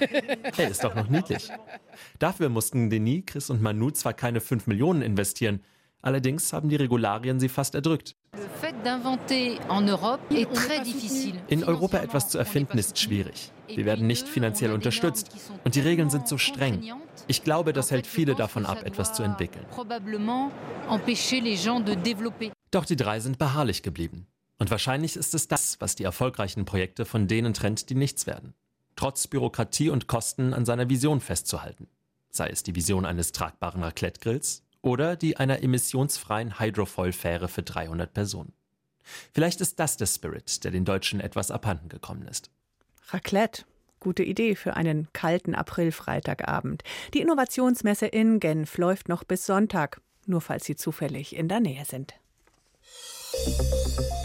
Er 0.58 0.70
ist 0.70 0.84
doch 0.84 0.96
noch 0.96 1.08
niedlich. 1.08 1.50
Dafür 2.20 2.50
mussten 2.50 2.90
Denis, 2.90 3.24
Chris 3.26 3.50
und 3.50 3.62
Manu 3.62 3.92
zwar 3.92 4.14
keine 4.14 4.42
5 4.42 4.68
Millionen 4.68 5.02
investieren, 5.02 5.62
allerdings 6.04 6.54
haben 6.54 6.70
die 6.70 6.76
Regularien 6.76 7.40
sie 7.40 7.50
fast 7.50 7.74
erdrückt. 7.74 8.16
In 11.48 11.64
Europa 11.64 11.98
etwas 11.98 12.30
zu 12.30 12.38
erfinden 12.38 12.78
ist 12.78 13.00
schwierig. 13.00 13.52
Wir 13.68 13.86
werden 13.86 14.06
nicht 14.06 14.28
finanziell 14.28 14.72
unterstützt 14.72 15.32
und 15.64 15.74
die 15.74 15.80
Regeln 15.80 16.12
sind 16.12 16.28
so 16.28 16.38
streng. 16.38 16.84
Ich 17.28 17.44
glaube, 17.44 17.74
das 17.74 17.90
hält 17.90 18.06
viele 18.06 18.36
davon 18.36 18.66
ab, 18.66 18.84
etwas 18.84 19.14
zu 19.14 19.24
entwickeln. 19.24 19.66
Doch 22.72 22.86
die 22.86 22.96
drei 22.96 23.20
sind 23.20 23.38
beharrlich 23.38 23.84
geblieben. 23.84 24.28
Und 24.60 24.72
wahrscheinlich 24.72 25.16
ist 25.16 25.34
es 25.34 25.48
das, 25.48 25.82
was 25.82 25.96
die 25.96 26.04
erfolgreichen 26.04 26.66
Projekte 26.66 27.06
von 27.06 27.28
denen 27.28 27.54
trennt, 27.54 27.90
die 27.90 27.96
nichts 27.96 28.28
werden. 28.28 28.54
Trotz 28.96 29.28
Bürokratie 29.28 29.90
und 29.90 30.08
Kosten 30.08 30.54
an 30.54 30.66
seiner 30.66 30.90
Vision 30.90 31.20
festzuhalten. 31.20 31.88
Sei 32.30 32.50
es 32.50 32.64
die 32.64 32.76
Vision 32.76 33.06
eines 33.06 33.32
tragbaren 33.32 33.84
Raclette-Grills 33.84 34.63
oder 34.84 35.16
die 35.16 35.38
einer 35.38 35.64
emissionsfreien 35.64 36.60
Hydrofoil-Fähre 36.60 37.48
für 37.48 37.64
300 37.64 38.14
Personen. 38.14 38.54
Vielleicht 39.34 39.62
ist 39.62 39.80
das 39.80 39.98
der 39.98 40.06
Spirit, 40.06 40.64
der 40.64 40.72
den 40.72 40.86
Deutschen 40.86 41.20
etwas 41.20 41.50
abhanden 41.50 41.90
gekommen 41.90 42.28
ist. 42.28 42.52
Raclette. 43.10 43.64
Gute 44.00 44.24
Idee 44.24 44.56
für 44.56 44.76
einen 44.76 45.08
kalten 45.14 45.56
April-Freitagabend. 45.56 46.84
Die 47.14 47.22
Innovationsmesse 47.22 48.06
in 48.06 48.42
Genf 48.42 48.78
läuft 48.78 49.08
noch 49.08 49.24
bis 49.24 49.46
Sonntag, 49.46 50.02
nur 50.26 50.42
falls 50.42 50.66
Sie 50.66 50.76
zufällig 50.76 51.36
in 51.36 51.48
der 51.48 51.62
Nähe 51.62 51.86
sind. 51.86 52.14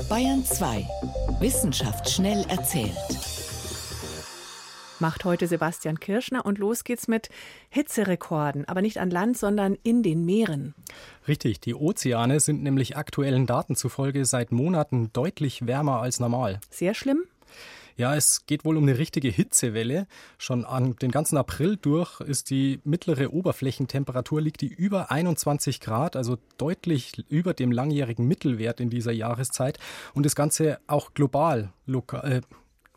Bayern 0.09 0.45
2. 0.45 0.87
Wissenschaft 1.39 2.11
schnell 2.11 2.45
erzählt. 2.49 2.97
Macht 5.01 5.25
heute 5.25 5.47
Sebastian 5.47 6.01
Kirschner 6.01 6.45
und 6.45 6.59
los 6.59 6.83
geht's 6.83 7.07
mit 7.07 7.29
Hitzerekorden, 7.71 8.67
aber 8.67 8.83
nicht 8.83 8.99
an 8.99 9.11
Land, 9.11 9.39
sondern 9.39 9.77
in 9.85 10.03
den 10.03 10.25
Meeren. 10.25 10.75
Richtig, 11.29 11.61
die 11.61 11.75
Ozeane 11.75 12.41
sind 12.41 12.63
nämlich 12.65 12.97
aktuellen 12.97 13.47
Daten 13.47 13.77
zufolge 13.77 14.25
seit 14.25 14.51
Monaten 14.51 15.13
deutlich 15.13 15.67
wärmer 15.67 16.01
als 16.01 16.19
normal. 16.19 16.59
Sehr 16.71 16.95
schlimm? 16.95 17.23
Ja, 17.99 18.15
es 18.15 18.47
geht 18.47 18.65
wohl 18.65 18.77
um 18.77 18.85
eine 18.85 18.97
richtige 18.97 19.29
Hitzewelle. 19.29 20.07
Schon 20.39 20.65
an 20.65 20.95
den 20.97 21.11
ganzen 21.11 21.37
April 21.37 21.77
durch 21.77 22.21
ist 22.21 22.49
die 22.51 22.81
mittlere 22.85 23.33
Oberflächentemperatur 23.33 24.41
liegt 24.41 24.61
die 24.61 24.69
über 24.69 25.11
21 25.11 25.81
Grad, 25.81 26.15
also 26.15 26.39
deutlich 26.59 27.25
über 27.29 27.55
dem 27.55 27.73
langjährigen 27.73 28.29
Mittelwert 28.29 28.79
in 28.79 28.89
dieser 28.89 29.11
Jahreszeit. 29.11 29.81
Und 30.15 30.27
das 30.27 30.37
Ganze 30.37 30.79
auch 30.87 31.13
global, 31.13 31.73
lokal, 31.87 32.33
äh, 32.33 32.41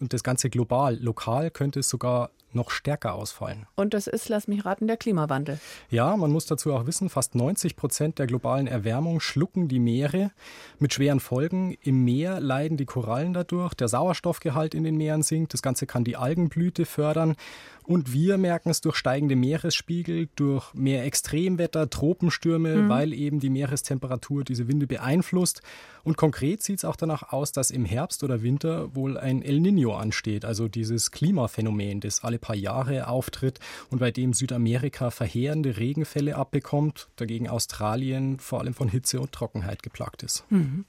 und 0.02 0.14
das 0.14 0.24
Ganze 0.24 0.50
global. 0.50 0.98
Lokal 0.98 1.52
könnte 1.52 1.80
es 1.80 1.90
sogar 1.90 2.32
noch 2.54 2.70
stärker 2.70 3.14
ausfallen. 3.14 3.66
Und 3.76 3.94
das 3.94 4.08
ist, 4.08 4.30
lass 4.30 4.48
mich 4.48 4.66
raten, 4.66 4.88
der 4.88 4.98
Klimawandel. 4.98 5.60
Ja, 5.90 6.18
man 6.18 6.32
muss 6.32 6.46
dazu 6.46 6.74
auch 6.74 6.86
wissen, 6.86 7.10
fast 7.10 7.36
90 7.36 7.76
Prozent 7.76 8.20
der 8.20 8.28
globalen 8.28 8.68
Erwärmung 8.68 9.20
schlucken 9.20 9.68
die 9.68 9.80
Meere 9.80 10.32
mit 10.80 10.94
schweren 10.94 11.20
Folgen. 11.20 11.78
Im 11.82 12.04
Meer 12.04 12.40
leiden 12.40 12.78
die 12.78 12.86
Korallen 12.86 13.34
dadurch, 13.34 13.74
der 13.74 13.88
Sauerstoffgehalt 13.88 14.76
in 14.76 14.84
den 14.84 14.98
Meeren 14.98 15.24
sinkt, 15.24 15.54
das 15.54 15.62
Ganze 15.62 15.86
kann 15.86 16.04
die 16.04 16.18
Algenblüte 16.18 16.86
fördern 16.86 17.36
und 17.84 18.14
wir 18.14 18.38
merken 18.38 18.70
es 18.70 18.82
durch 18.82 18.96
steigende 18.96 19.36
Meeresspiegel, 19.36 20.30
durch 20.36 20.74
mehr 20.74 21.06
Extremwetter, 21.06 21.90
Tropenstürme, 21.90 22.76
mhm. 22.76 22.90
weil 22.90 23.14
eben 23.14 23.40
die 23.40 23.50
Meerestemperatur 23.50 24.44
diese 24.44 24.68
Winde 24.68 24.88
beeinflusst. 24.88 25.62
Und 26.04 26.18
konkret 26.18 26.64
sieht 26.64 26.80
es 26.80 26.86
auch 26.86 26.96
danach 26.96 27.32
aus, 27.32 27.52
dass 27.52 27.72
im 27.72 27.86
Herbst 27.86 28.24
oder 28.24 28.42
Winter 28.42 28.96
wohl 28.96 29.18
ein 29.18 29.42
El 29.42 29.60
Nino 29.60 29.96
ansteht, 29.96 30.46
also 30.46 30.68
dieses 30.68 31.12
Klimaphänomen, 31.12 32.00
das 32.00 32.24
alle 32.24 32.40
paar 32.40 32.56
Jahre 32.56 33.08
auftritt 33.08 33.60
und 33.90 34.00
bei 34.00 34.12
dem 34.12 34.34
Südamerika 34.34 35.12
verheerende 35.12 35.78
Regenfälle 35.78 36.36
abbekommt, 36.36 37.10
dagegen 37.16 37.50
Australien 37.50 38.40
vor 38.40 38.60
allem 38.60 38.74
von 38.74 38.90
Hitze 38.90 39.20
und 39.20 39.32
Trockenheit 39.32 39.84
geplagt 39.84 40.24
ist. 40.24 40.46
Mhm. 40.50 40.86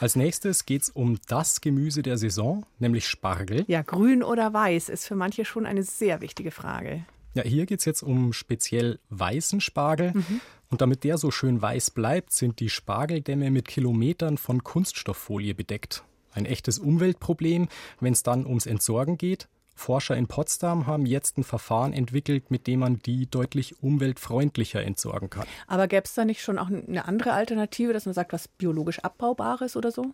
Als 0.00 0.16
nächstes 0.16 0.64
geht 0.64 0.80
es 0.80 0.88
um 0.88 1.18
das 1.28 1.60
Gemüse 1.60 2.02
der 2.02 2.16
Saison, 2.16 2.64
nämlich 2.78 3.06
Spargel. 3.06 3.66
Ja, 3.68 3.82
grün 3.82 4.22
oder 4.22 4.54
weiß 4.54 4.88
ist 4.88 5.06
für 5.06 5.14
manche 5.14 5.44
schon 5.44 5.66
eine 5.66 5.82
sehr 5.82 6.22
wichtige 6.22 6.50
Frage. 6.50 7.04
Ja, 7.34 7.42
hier 7.42 7.66
geht 7.66 7.80
es 7.80 7.84
jetzt 7.84 8.02
um 8.02 8.32
speziell 8.32 8.98
weißen 9.10 9.60
Spargel. 9.60 10.12
Mhm. 10.14 10.40
Und 10.70 10.80
damit 10.80 11.04
der 11.04 11.18
so 11.18 11.30
schön 11.30 11.60
weiß 11.60 11.90
bleibt, 11.90 12.32
sind 12.32 12.60
die 12.60 12.70
Spargeldämme 12.70 13.50
mit 13.50 13.68
Kilometern 13.68 14.38
von 14.38 14.64
Kunststofffolie 14.64 15.54
bedeckt. 15.54 16.02
Ein 16.32 16.46
echtes 16.46 16.78
Umweltproblem, 16.78 17.68
wenn 18.00 18.14
es 18.14 18.22
dann 18.22 18.46
ums 18.46 18.64
Entsorgen 18.64 19.18
geht. 19.18 19.48
Forscher 19.80 20.14
in 20.16 20.26
Potsdam 20.26 20.86
haben 20.86 21.06
jetzt 21.06 21.38
ein 21.38 21.42
Verfahren 21.42 21.92
entwickelt, 21.94 22.50
mit 22.50 22.66
dem 22.66 22.80
man 22.80 22.98
die 22.98 23.28
deutlich 23.28 23.82
umweltfreundlicher 23.82 24.82
entsorgen 24.82 25.30
kann. 25.30 25.46
Aber 25.66 25.88
gäbe 25.88 26.04
es 26.04 26.14
da 26.14 26.24
nicht 26.24 26.42
schon 26.42 26.58
auch 26.58 26.68
eine 26.68 27.06
andere 27.06 27.32
Alternative, 27.32 27.92
dass 27.92 28.04
man 28.04 28.14
sagt, 28.14 28.32
was 28.32 28.46
biologisch 28.46 28.98
abbaubares 29.00 29.76
oder 29.76 29.90
so? 29.90 30.12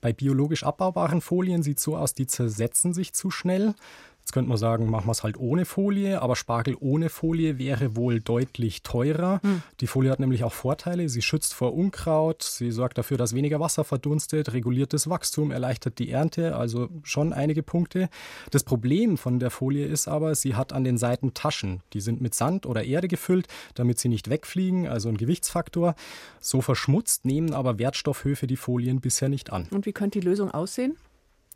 Bei 0.00 0.12
biologisch 0.12 0.64
abbaubaren 0.64 1.20
Folien 1.20 1.62
sieht 1.62 1.78
es 1.78 1.84
so 1.84 1.96
aus, 1.96 2.14
die 2.14 2.26
zersetzen 2.26 2.92
sich 2.92 3.12
zu 3.12 3.30
schnell. 3.30 3.74
Jetzt 4.20 4.32
könnte 4.32 4.48
man 4.48 4.58
sagen, 4.58 4.88
machen 4.88 5.06
wir 5.06 5.12
es 5.12 5.24
halt 5.24 5.38
ohne 5.38 5.64
Folie, 5.64 6.22
aber 6.22 6.36
Spargel 6.36 6.76
ohne 6.78 7.08
Folie 7.08 7.58
wäre 7.58 7.96
wohl 7.96 8.20
deutlich 8.20 8.82
teurer. 8.82 9.40
Hm. 9.42 9.62
Die 9.80 9.86
Folie 9.86 10.10
hat 10.10 10.20
nämlich 10.20 10.44
auch 10.44 10.52
Vorteile. 10.52 11.08
Sie 11.08 11.22
schützt 11.22 11.52
vor 11.52 11.74
Unkraut, 11.74 12.42
sie 12.42 12.70
sorgt 12.70 12.98
dafür, 12.98 13.16
dass 13.16 13.34
weniger 13.34 13.58
Wasser 13.58 13.82
verdunstet, 13.82 14.52
reguliert 14.52 14.92
das 14.92 15.10
Wachstum, 15.10 15.50
erleichtert 15.50 15.98
die 15.98 16.10
Ernte, 16.10 16.56
also 16.56 16.88
schon 17.02 17.32
einige 17.32 17.62
Punkte. 17.62 18.08
Das 18.50 18.62
Problem 18.62 19.16
von 19.16 19.40
der 19.40 19.50
Folie 19.50 19.86
ist 19.86 20.06
aber, 20.06 20.34
sie 20.34 20.54
hat 20.54 20.72
an 20.72 20.84
den 20.84 20.96
Seiten 20.96 21.34
Taschen. 21.34 21.82
Die 21.92 22.00
sind 22.00 22.20
mit 22.20 22.34
Sand 22.34 22.66
oder 22.66 22.84
Erde 22.84 23.08
gefüllt, 23.08 23.48
damit 23.74 23.98
sie 23.98 24.08
nicht 24.08 24.30
wegfliegen, 24.30 24.86
also 24.86 25.08
ein 25.08 25.16
Gewichtsfaktor. 25.16 25.94
So 26.40 26.60
verschmutzt 26.60 27.24
nehmen 27.24 27.52
aber 27.52 27.78
Wertstoffhöfe 27.78 28.46
die 28.46 28.56
Folien 28.56 29.00
bisher 29.00 29.28
nicht 29.28 29.52
an. 29.52 29.66
Und 29.70 29.86
wie 29.86 29.92
könnte 29.92 30.20
die 30.20 30.26
Lösung 30.26 30.50
aussehen? 30.50 30.96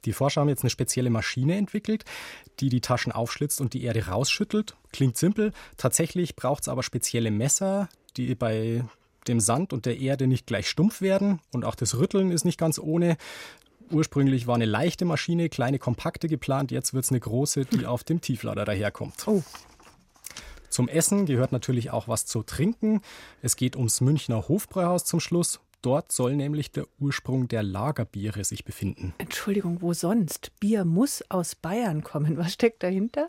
Die 0.04 0.12
Forscher 0.12 0.40
haben 0.40 0.48
jetzt 0.48 0.62
eine 0.62 0.70
spezielle 0.70 1.10
Maschine 1.10 1.56
entwickelt, 1.56 2.04
die 2.60 2.68
die 2.68 2.80
Taschen 2.80 3.12
aufschlitzt 3.12 3.60
und 3.60 3.74
die 3.74 3.84
Erde 3.84 4.06
rausschüttelt. 4.06 4.76
Klingt 4.92 5.16
simpel. 5.16 5.52
Tatsächlich 5.76 6.36
braucht 6.36 6.62
es 6.62 6.68
aber 6.68 6.82
spezielle 6.82 7.30
Messer, 7.30 7.88
die 8.16 8.34
bei 8.34 8.84
dem 9.26 9.40
Sand 9.40 9.72
und 9.72 9.86
der 9.86 9.98
Erde 9.98 10.26
nicht 10.26 10.46
gleich 10.46 10.68
stumpf 10.68 11.00
werden. 11.00 11.40
Und 11.52 11.64
auch 11.64 11.74
das 11.74 11.96
Rütteln 11.96 12.30
ist 12.30 12.44
nicht 12.44 12.58
ganz 12.58 12.78
ohne. 12.78 13.16
Ursprünglich 13.90 14.46
war 14.46 14.54
eine 14.54 14.64
leichte 14.64 15.04
Maschine, 15.04 15.48
kleine, 15.48 15.78
kompakte 15.78 16.28
geplant. 16.28 16.70
Jetzt 16.70 16.94
wird 16.94 17.04
es 17.04 17.10
eine 17.10 17.20
große, 17.20 17.64
die 17.66 17.86
auf 17.86 18.04
dem 18.04 18.20
Tieflader 18.20 18.64
daherkommt. 18.64 19.26
Oh. 19.26 19.42
Zum 20.68 20.88
Essen 20.88 21.26
gehört 21.26 21.52
natürlich 21.52 21.90
auch 21.90 22.08
was 22.08 22.26
zu 22.26 22.42
trinken. 22.42 23.00
Es 23.42 23.56
geht 23.56 23.76
ums 23.76 24.00
Münchner 24.00 24.48
Hofbräuhaus 24.48 25.04
zum 25.04 25.20
Schluss. 25.20 25.60
Dort 25.84 26.12
soll 26.12 26.34
nämlich 26.34 26.72
der 26.72 26.86
Ursprung 26.98 27.46
der 27.46 27.62
Lagerbiere 27.62 28.42
sich 28.42 28.64
befinden. 28.64 29.12
Entschuldigung, 29.18 29.82
wo 29.82 29.92
sonst? 29.92 30.50
Bier 30.58 30.86
muss 30.86 31.22
aus 31.28 31.54
Bayern 31.54 32.02
kommen. 32.02 32.38
Was 32.38 32.54
steckt 32.54 32.82
dahinter? 32.82 33.28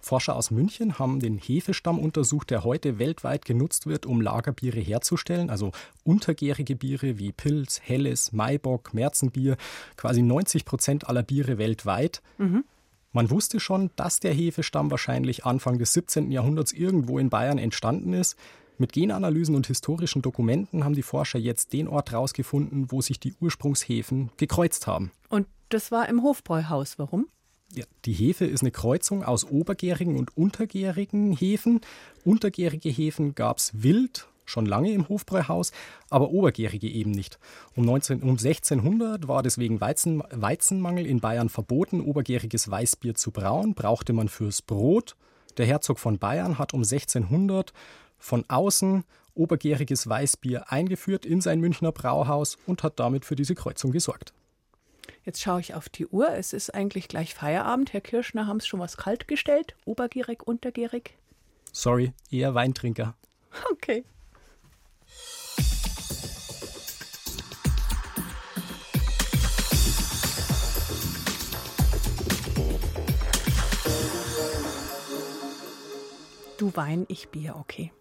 Forscher 0.00 0.34
aus 0.34 0.50
München 0.50 0.98
haben 0.98 1.20
den 1.20 1.38
Hefestamm 1.38 2.00
untersucht, 2.00 2.50
der 2.50 2.64
heute 2.64 2.98
weltweit 2.98 3.44
genutzt 3.44 3.86
wird, 3.86 4.06
um 4.06 4.20
Lagerbiere 4.20 4.80
herzustellen, 4.80 5.50
also 5.50 5.70
untergärige 6.02 6.74
Biere 6.74 7.20
wie 7.20 7.30
Pilz, 7.30 7.80
Helles, 7.80 8.32
Maibock, 8.32 8.92
Märzenbier, 8.92 9.56
quasi 9.96 10.20
90 10.20 10.64
Prozent 10.64 11.08
aller 11.08 11.22
Biere 11.22 11.58
weltweit. 11.58 12.22
Mhm. 12.38 12.64
Man 13.12 13.30
wusste 13.30 13.60
schon, 13.60 13.92
dass 13.94 14.18
der 14.18 14.34
Hefestamm 14.34 14.90
wahrscheinlich 14.90 15.46
Anfang 15.46 15.78
des 15.78 15.92
17. 15.92 16.32
Jahrhunderts 16.32 16.72
irgendwo 16.72 17.20
in 17.20 17.30
Bayern 17.30 17.58
entstanden 17.58 18.14
ist. 18.14 18.36
Mit 18.76 18.92
Genanalysen 18.92 19.54
und 19.54 19.68
historischen 19.68 20.20
Dokumenten 20.20 20.84
haben 20.84 20.94
die 20.94 21.02
Forscher 21.02 21.38
jetzt 21.38 21.72
den 21.72 21.86
Ort 21.86 22.10
herausgefunden, 22.10 22.90
wo 22.90 23.00
sich 23.00 23.20
die 23.20 23.34
Ursprungshefen 23.40 24.30
gekreuzt 24.36 24.86
haben. 24.86 25.12
Und 25.28 25.46
das 25.68 25.92
war 25.92 26.08
im 26.08 26.22
Hofbräuhaus. 26.22 26.98
Warum? 26.98 27.28
Ja, 27.72 27.84
die 28.04 28.12
Hefe 28.12 28.44
ist 28.44 28.62
eine 28.62 28.70
Kreuzung 28.70 29.24
aus 29.24 29.44
obergärigen 29.44 30.16
und 30.16 30.36
untergärigen 30.36 31.32
Hefen. 31.32 31.80
Untergärige 32.24 32.88
Hefen 32.88 33.34
gab 33.34 33.58
es 33.58 33.70
wild, 33.74 34.28
schon 34.44 34.66
lange 34.66 34.92
im 34.92 35.08
Hofbräuhaus, 35.08 35.72
aber 36.10 36.30
obergärige 36.30 36.88
eben 36.88 37.10
nicht. 37.10 37.38
Um, 37.74 37.84
19, 37.84 38.22
um 38.22 38.30
1600 38.30 39.26
war 39.28 39.42
deswegen 39.42 39.80
Weizen, 39.80 40.22
Weizenmangel 40.30 41.06
in 41.06 41.20
Bayern 41.20 41.48
verboten, 41.48 42.00
obergäriges 42.00 42.70
Weißbier 42.70 43.14
zu 43.14 43.30
brauen, 43.30 43.74
brauchte 43.74 44.12
man 44.12 44.28
fürs 44.28 44.62
Brot. 44.62 45.16
Der 45.56 45.66
Herzog 45.66 45.98
von 45.98 46.18
Bayern 46.18 46.58
hat 46.58 46.74
um 46.74 46.80
1600 46.80 47.72
von 48.24 48.44
außen 48.48 49.04
obergäriges 49.34 50.08
Weißbier 50.08 50.72
eingeführt 50.72 51.26
in 51.26 51.42
sein 51.42 51.60
Münchner 51.60 51.92
Brauhaus 51.92 52.56
und 52.66 52.82
hat 52.82 52.98
damit 52.98 53.26
für 53.26 53.36
diese 53.36 53.54
Kreuzung 53.54 53.92
gesorgt. 53.92 54.32
Jetzt 55.24 55.42
schaue 55.42 55.60
ich 55.60 55.74
auf 55.74 55.90
die 55.90 56.06
Uhr. 56.06 56.30
Es 56.30 56.54
ist 56.54 56.74
eigentlich 56.74 57.08
gleich 57.08 57.34
Feierabend. 57.34 57.92
Herr 57.92 58.00
Kirschner, 58.00 58.46
haben 58.46 58.60
Sie 58.60 58.66
schon 58.66 58.80
was 58.80 58.96
kalt 58.96 59.28
gestellt? 59.28 59.76
Obergierig, 59.84 60.42
untergierig? 60.46 61.18
Sorry, 61.72 62.14
eher 62.30 62.54
Weintrinker. 62.54 63.14
Okay. 63.70 64.04
Du 76.56 76.74
Wein, 76.74 77.04
ich 77.08 77.28
Bier, 77.28 77.56
okay. 77.56 77.92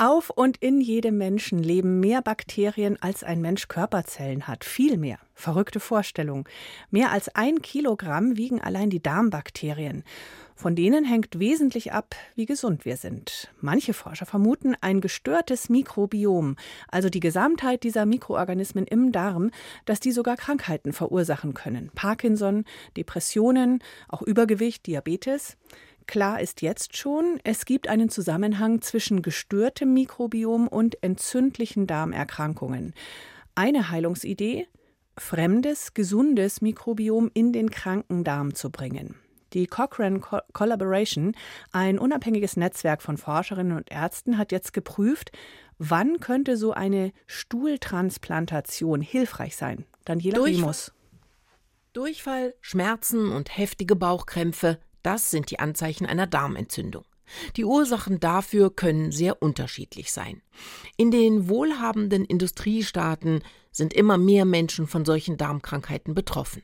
Auf 0.00 0.30
und 0.30 0.58
in 0.58 0.80
jedem 0.80 1.18
Menschen 1.18 1.58
leben 1.58 1.98
mehr 1.98 2.22
Bakterien, 2.22 2.96
als 3.02 3.24
ein 3.24 3.40
Mensch 3.40 3.66
Körperzellen 3.66 4.46
hat. 4.46 4.64
Viel 4.64 4.96
mehr. 4.96 5.18
Verrückte 5.34 5.80
Vorstellung. 5.80 6.48
Mehr 6.92 7.10
als 7.10 7.34
ein 7.34 7.62
Kilogramm 7.62 8.36
wiegen 8.36 8.60
allein 8.60 8.90
die 8.90 9.02
Darmbakterien. 9.02 10.04
Von 10.54 10.76
denen 10.76 11.04
hängt 11.04 11.40
wesentlich 11.40 11.92
ab, 11.92 12.14
wie 12.36 12.46
gesund 12.46 12.84
wir 12.84 12.96
sind. 12.96 13.52
Manche 13.60 13.92
Forscher 13.92 14.26
vermuten 14.26 14.76
ein 14.80 15.00
gestörtes 15.00 15.68
Mikrobiom, 15.68 16.54
also 16.86 17.08
die 17.08 17.20
Gesamtheit 17.20 17.82
dieser 17.82 18.06
Mikroorganismen 18.06 18.84
im 18.84 19.10
Darm, 19.10 19.50
dass 19.84 19.98
die 19.98 20.12
sogar 20.12 20.36
Krankheiten 20.36 20.92
verursachen 20.92 21.54
können. 21.54 21.90
Parkinson, 21.96 22.64
Depressionen, 22.96 23.82
auch 24.08 24.22
Übergewicht, 24.22 24.86
Diabetes. 24.86 25.56
Klar 26.08 26.40
ist 26.40 26.62
jetzt 26.62 26.96
schon, 26.96 27.38
es 27.44 27.66
gibt 27.66 27.86
einen 27.86 28.08
Zusammenhang 28.08 28.80
zwischen 28.80 29.20
gestörtem 29.20 29.92
Mikrobiom 29.92 30.66
und 30.66 31.02
entzündlichen 31.02 31.86
Darmerkrankungen. 31.86 32.94
Eine 33.54 33.90
Heilungsidee, 33.90 34.68
fremdes, 35.18 35.92
gesundes 35.92 36.62
Mikrobiom 36.62 37.30
in 37.34 37.52
den 37.52 37.70
kranken 37.70 38.24
Darm 38.24 38.54
zu 38.54 38.70
bringen. 38.70 39.16
Die 39.52 39.66
Cochrane 39.66 40.20
Collaboration, 40.54 41.36
ein 41.72 41.98
unabhängiges 41.98 42.56
Netzwerk 42.56 43.02
von 43.02 43.18
Forscherinnen 43.18 43.76
und 43.76 43.90
Ärzten, 43.90 44.38
hat 44.38 44.50
jetzt 44.50 44.72
geprüft, 44.72 45.30
wann 45.76 46.20
könnte 46.20 46.56
so 46.56 46.72
eine 46.72 47.12
Stuhltransplantation 47.26 49.02
hilfreich 49.02 49.56
sein. 49.56 49.84
Daniela 50.06 50.38
Durchfall, 50.38 50.60
Remus. 50.62 50.92
Durchfall, 51.92 52.54
Schmerzen 52.62 53.30
und 53.30 53.58
heftige 53.58 53.94
Bauchkrämpfe, 53.94 54.78
das 55.02 55.30
sind 55.30 55.50
die 55.50 55.58
Anzeichen 55.58 56.06
einer 56.06 56.26
Darmentzündung. 56.26 57.04
Die 57.56 57.64
Ursachen 57.64 58.20
dafür 58.20 58.74
können 58.74 59.12
sehr 59.12 59.42
unterschiedlich 59.42 60.12
sein. 60.12 60.42
In 60.96 61.10
den 61.10 61.48
wohlhabenden 61.48 62.24
Industriestaaten 62.24 63.42
sind 63.70 63.92
immer 63.92 64.18
mehr 64.18 64.44
Menschen 64.44 64.86
von 64.86 65.04
solchen 65.04 65.36
Darmkrankheiten 65.36 66.14
betroffen. 66.14 66.62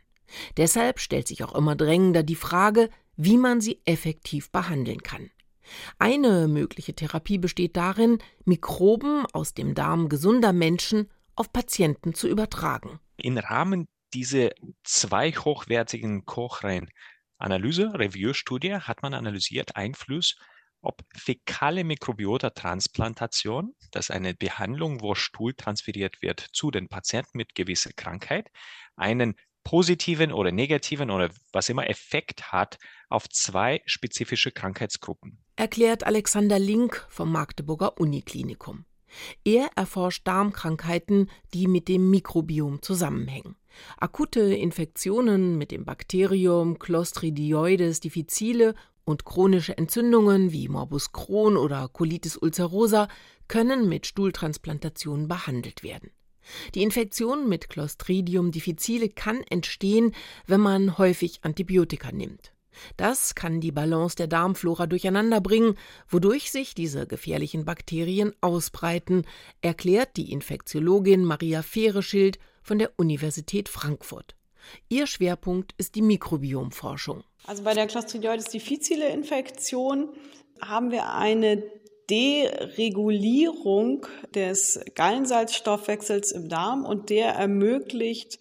Deshalb 0.57 1.01
stellt 1.01 1.29
sich 1.29 1.45
auch 1.45 1.55
immer 1.55 1.77
drängender 1.77 2.23
die 2.23 2.35
Frage, 2.35 2.89
wie 3.17 3.37
man 3.37 3.61
sie 3.61 3.81
effektiv 3.85 4.51
behandeln 4.51 5.03
kann. 5.03 5.31
Eine 5.99 6.49
mögliche 6.49 6.95
Therapie 6.95 7.39
besteht 7.39 7.77
darin, 7.77 8.19
Mikroben 8.45 9.27
aus 9.33 9.55
dem 9.55 9.75
Darm 9.75 10.09
gesunder 10.09 10.53
Menschen 10.53 11.09
auf 11.37 11.53
Patienten 11.53 12.15
zu 12.15 12.29
übertragen. 12.29 13.01
Im 13.17 13.39
Rahmen 13.39 13.87
dieser 14.13 14.51
zwei 14.85 15.33
hochwertigen 15.33 16.25
Kochreihen 16.25 16.89
Analyse, 17.39 17.93
Review-Studie 17.95 18.75
hat 18.75 19.03
man 19.03 19.15
analysiert 19.15 19.77
Einfluss, 19.77 20.37
ob 20.81 21.03
fäkale 21.17 21.83
Mikrobiota-Transplantation, 21.83 23.75
das 23.91 24.07
ist 24.07 24.11
eine 24.11 24.35
Behandlung, 24.35 25.01
wo 25.01 25.15
Stuhl 25.15 25.55
transferiert 25.55 26.21
wird 26.21 26.41
zu 26.41 26.71
den 26.71 26.89
Patienten 26.89 27.39
mit 27.39 27.55
gewisser 27.55 27.91
Krankheit, 27.97 28.51
einen 28.95 29.35
positiven 29.65 30.31
oder 30.31 30.53
negativen 30.53 31.11
oder 31.11 31.31
was 31.53 31.71
immer 31.71 31.89
Effekt 31.89 32.53
hat 32.53 32.79
auf 33.09 33.29
zwei 33.31 33.83
spezifische 33.87 34.53
Krankheitsgruppen. 34.53 35.39
Erklärt 35.57 36.05
Alexander 36.05 36.59
Link 36.59 37.07
vom 37.09 37.33
Magdeburger 37.33 37.99
Uniklinikum. 37.99 38.85
Er 39.45 39.71
erforscht 39.77 40.27
Darmkrankheiten, 40.27 41.31
die 41.53 41.67
mit 41.67 41.89
dem 41.89 42.11
Mikrobiom 42.11 42.83
zusammenhängen. 42.83 43.57
Akute 43.99 44.41
Infektionen 44.41 45.59
mit 45.59 45.71
dem 45.71 45.85
Bakterium 45.85 46.79
Clostridioides 46.79 48.01
difficile 48.01 48.75
und 49.05 49.25
chronische 49.25 49.77
Entzündungen 49.77 50.53
wie 50.53 50.69
Morbus 50.69 51.13
Crohn 51.13 51.57
oder 51.57 51.89
Colitis 51.89 52.37
ulcerosa 52.37 53.09
können 53.49 53.89
mit 53.89 54.07
Stuhltransplantation 54.07 55.29
behandelt 55.29 55.83
werden. 55.83 56.11
Die 56.75 56.83
Infektion 56.83 57.49
mit 57.49 57.69
Clostridium 57.69 58.51
difficile 58.51 59.09
kann 59.09 59.43
entstehen, 59.45 60.13
wenn 60.47 60.61
man 60.61 60.99
häufig 60.99 61.41
Antibiotika 61.43 62.13
nimmt. 62.13 62.54
Das 62.97 63.35
kann 63.35 63.61
die 63.61 63.73
Balance 63.73 64.17
der 64.17 64.27
Darmflora 64.27 64.87
durcheinanderbringen, 64.87 65.77
wodurch 66.09 66.51
sich 66.51 66.75
diese 66.75 67.07
gefährlichen 67.07 67.65
Bakterien 67.65 68.33
ausbreiten, 68.41 69.25
erklärt 69.61 70.17
die 70.17 70.33
Infektiologin 70.33 71.25
Maria 71.25 71.63
Fehreschild 71.63 72.39
von 72.63 72.79
der 72.79 72.93
Universität 72.97 73.69
Frankfurt. 73.69 74.35
Ihr 74.89 75.07
Schwerpunkt 75.07 75.75
ist 75.77 75.95
die 75.95 76.03
Mikrobiomforschung. 76.03 77.23
Also 77.47 77.63
bei 77.63 77.75
der 77.75 77.87
Clostridioides 77.87 78.47
difficile 78.47 79.09
Infektion 79.11 80.09
haben 80.61 80.91
wir 80.91 81.13
eine 81.13 81.63
Deregulierung 82.11 84.07
des 84.35 84.81
Gallensalzstoffwechsels 84.95 86.33
im 86.33 86.49
Darm 86.49 86.85
und 86.85 87.11
der 87.11 87.29
ermöglicht 87.29 88.39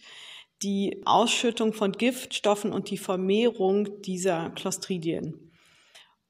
die 0.64 1.02
Ausschüttung 1.06 1.74
von 1.74 1.92
Giftstoffen 1.92 2.72
und 2.72 2.90
die 2.90 2.98
Vermehrung 2.98 4.02
dieser 4.02 4.50
Clostridien. 4.52 5.52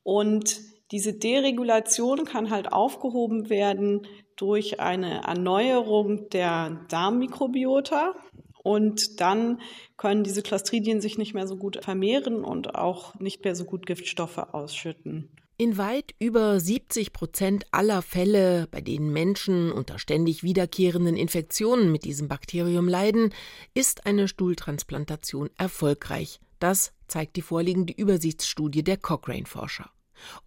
Und 0.04 0.60
diese 0.92 1.14
Deregulation 1.14 2.26
kann 2.26 2.50
halt 2.50 2.74
aufgehoben 2.74 3.50
werden 3.50 4.08
durch 4.36 4.80
eine 4.80 5.24
Erneuerung 5.24 6.30
der 6.30 6.86
Darmmikrobiota. 6.90 8.16
Und 8.64 9.20
dann 9.20 9.62
können 9.98 10.24
diese 10.24 10.42
Clostridien 10.42 11.02
sich 11.02 11.18
nicht 11.18 11.34
mehr 11.34 11.48
so 11.48 11.58
gut 11.58 11.84
vermehren 11.84 12.44
und 12.44 12.76
auch 12.76 13.16
nicht 13.20 13.44
mehr 13.44 13.56
so 13.56 13.66
gut 13.66 13.86
Giftstoffe 13.86 14.38
ausschütten. 14.38 15.30
In 15.56 15.78
weit 15.78 16.16
über 16.18 16.60
70 16.60 17.14
Prozent 17.14 17.66
aller 17.72 18.02
Fälle, 18.02 18.68
bei 18.72 18.82
denen 18.82 19.14
Menschen 19.14 19.72
unter 19.72 20.00
ständig 20.00 20.42
wiederkehrenden 20.42 21.16
Infektionen 21.16 21.92
mit 21.92 22.06
diesem 22.06 22.28
Bakterium 22.28 22.88
leiden, 22.88 23.32
ist 23.76 24.08
eine 24.08 24.28
Stuhltransplantation 24.28 25.52
erfolgreich. 25.56 26.40
Das 26.58 26.92
zeigt 27.08 27.36
die 27.36 27.44
vorliegende 27.44 27.94
Übersichtsstudie 27.94 28.84
der 28.84 28.98
Cochrane-Forscher 28.98 29.92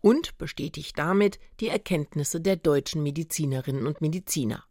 und 0.01 0.37
bestätigt 0.39 0.99
damit 0.99 1.39
die 1.61 1.69
Erkenntnisse 1.69 2.41
der 2.41 2.57
deutschen 2.57 3.05
Medizinerinnen 3.05 3.87
und 3.87 4.01
Mediziner. 4.01 4.65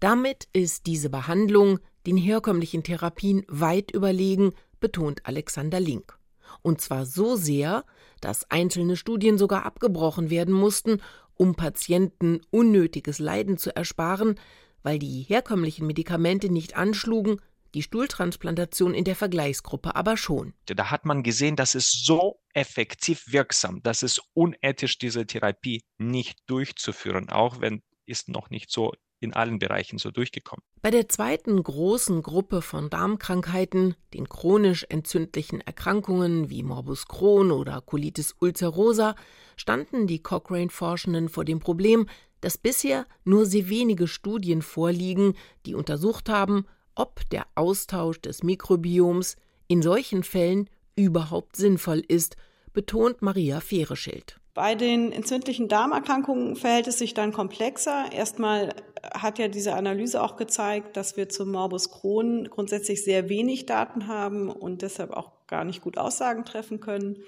Damit 0.00 0.48
ist 0.52 0.86
diese 0.86 1.10
Behandlung 1.10 1.78
den 2.06 2.16
herkömmlichen 2.16 2.82
Therapien 2.82 3.44
weit 3.46 3.92
überlegen, 3.92 4.52
betont 4.80 5.26
Alexander 5.26 5.78
Link. 5.78 6.19
Und 6.62 6.80
zwar 6.80 7.06
so 7.06 7.36
sehr, 7.36 7.84
dass 8.20 8.50
einzelne 8.50 8.96
Studien 8.96 9.38
sogar 9.38 9.64
abgebrochen 9.64 10.30
werden 10.30 10.54
mussten, 10.54 11.00
um 11.34 11.54
Patienten 11.54 12.40
unnötiges 12.50 13.18
Leiden 13.18 13.56
zu 13.56 13.74
ersparen, 13.74 14.38
weil 14.82 14.98
die 14.98 15.22
herkömmlichen 15.22 15.86
Medikamente 15.86 16.50
nicht 16.50 16.76
anschlugen, 16.76 17.40
die 17.74 17.82
Stuhltransplantation 17.82 18.94
in 18.94 19.04
der 19.04 19.16
Vergleichsgruppe 19.16 19.94
aber 19.94 20.16
schon. 20.16 20.54
Da 20.66 20.90
hat 20.90 21.04
man 21.04 21.22
gesehen, 21.22 21.56
dass 21.56 21.74
es 21.74 21.92
so 21.92 22.40
effektiv 22.52 23.24
wirksam, 23.28 23.82
dass 23.82 24.02
es 24.02 24.20
unethisch, 24.34 24.98
diese 24.98 25.26
Therapie 25.26 25.84
nicht 25.98 26.38
durchzuführen, 26.46 27.28
auch 27.28 27.60
wenn 27.60 27.82
es 28.06 28.26
noch 28.26 28.50
nicht 28.50 28.70
so 28.70 28.92
in 29.20 29.34
allen 29.34 29.58
Bereichen 29.58 29.98
so 29.98 30.10
durchgekommen. 30.10 30.64
Bei 30.82 30.90
der 30.90 31.08
zweiten 31.08 31.62
großen 31.62 32.22
Gruppe 32.22 32.62
von 32.62 32.90
Darmkrankheiten, 32.90 33.94
den 34.14 34.28
chronisch 34.28 34.84
entzündlichen 34.88 35.60
Erkrankungen 35.60 36.50
wie 36.50 36.62
Morbus 36.62 37.06
Crohn 37.06 37.50
oder 37.50 37.80
Colitis 37.82 38.34
ulcerosa, 38.40 39.14
standen 39.56 40.06
die 40.06 40.22
Cochrane-Forschenden 40.22 41.28
vor 41.28 41.44
dem 41.44 41.60
Problem, 41.60 42.06
dass 42.40 42.56
bisher 42.56 43.06
nur 43.24 43.44
sehr 43.44 43.68
wenige 43.68 44.08
Studien 44.08 44.62
vorliegen, 44.62 45.34
die 45.66 45.74
untersucht 45.74 46.28
haben, 46.28 46.66
ob 46.94 47.28
der 47.30 47.46
Austausch 47.54 48.20
des 48.20 48.42
Mikrobioms 48.42 49.36
in 49.68 49.82
solchen 49.82 50.22
Fällen 50.22 50.68
überhaupt 50.96 51.56
sinnvoll 51.56 52.02
ist, 52.08 52.36
betont 52.72 53.22
Maria 53.22 53.60
Fehreschild. 53.60 54.39
Bei 54.60 54.74
den 54.74 55.10
entzündlichen 55.10 55.68
Darmerkrankungen 55.68 56.54
verhält 56.54 56.86
es 56.86 56.98
sich 56.98 57.14
dann 57.14 57.32
komplexer. 57.32 58.12
Erstmal 58.12 58.74
hat 59.02 59.38
ja 59.38 59.48
diese 59.48 59.72
Analyse 59.72 60.22
auch 60.22 60.36
gezeigt, 60.36 60.98
dass 60.98 61.16
wir 61.16 61.30
zum 61.30 61.52
Morbus 61.52 61.90
Crohn 61.90 62.44
grundsätzlich 62.50 63.02
sehr 63.02 63.30
wenig 63.30 63.64
Daten 63.64 64.06
haben 64.06 64.50
und 64.50 64.82
deshalb 64.82 65.12
auch 65.12 65.46
gar 65.46 65.64
nicht 65.64 65.80
gut 65.80 65.96
Aussagen 65.96 66.44
treffen 66.44 66.78
können. 66.78 67.22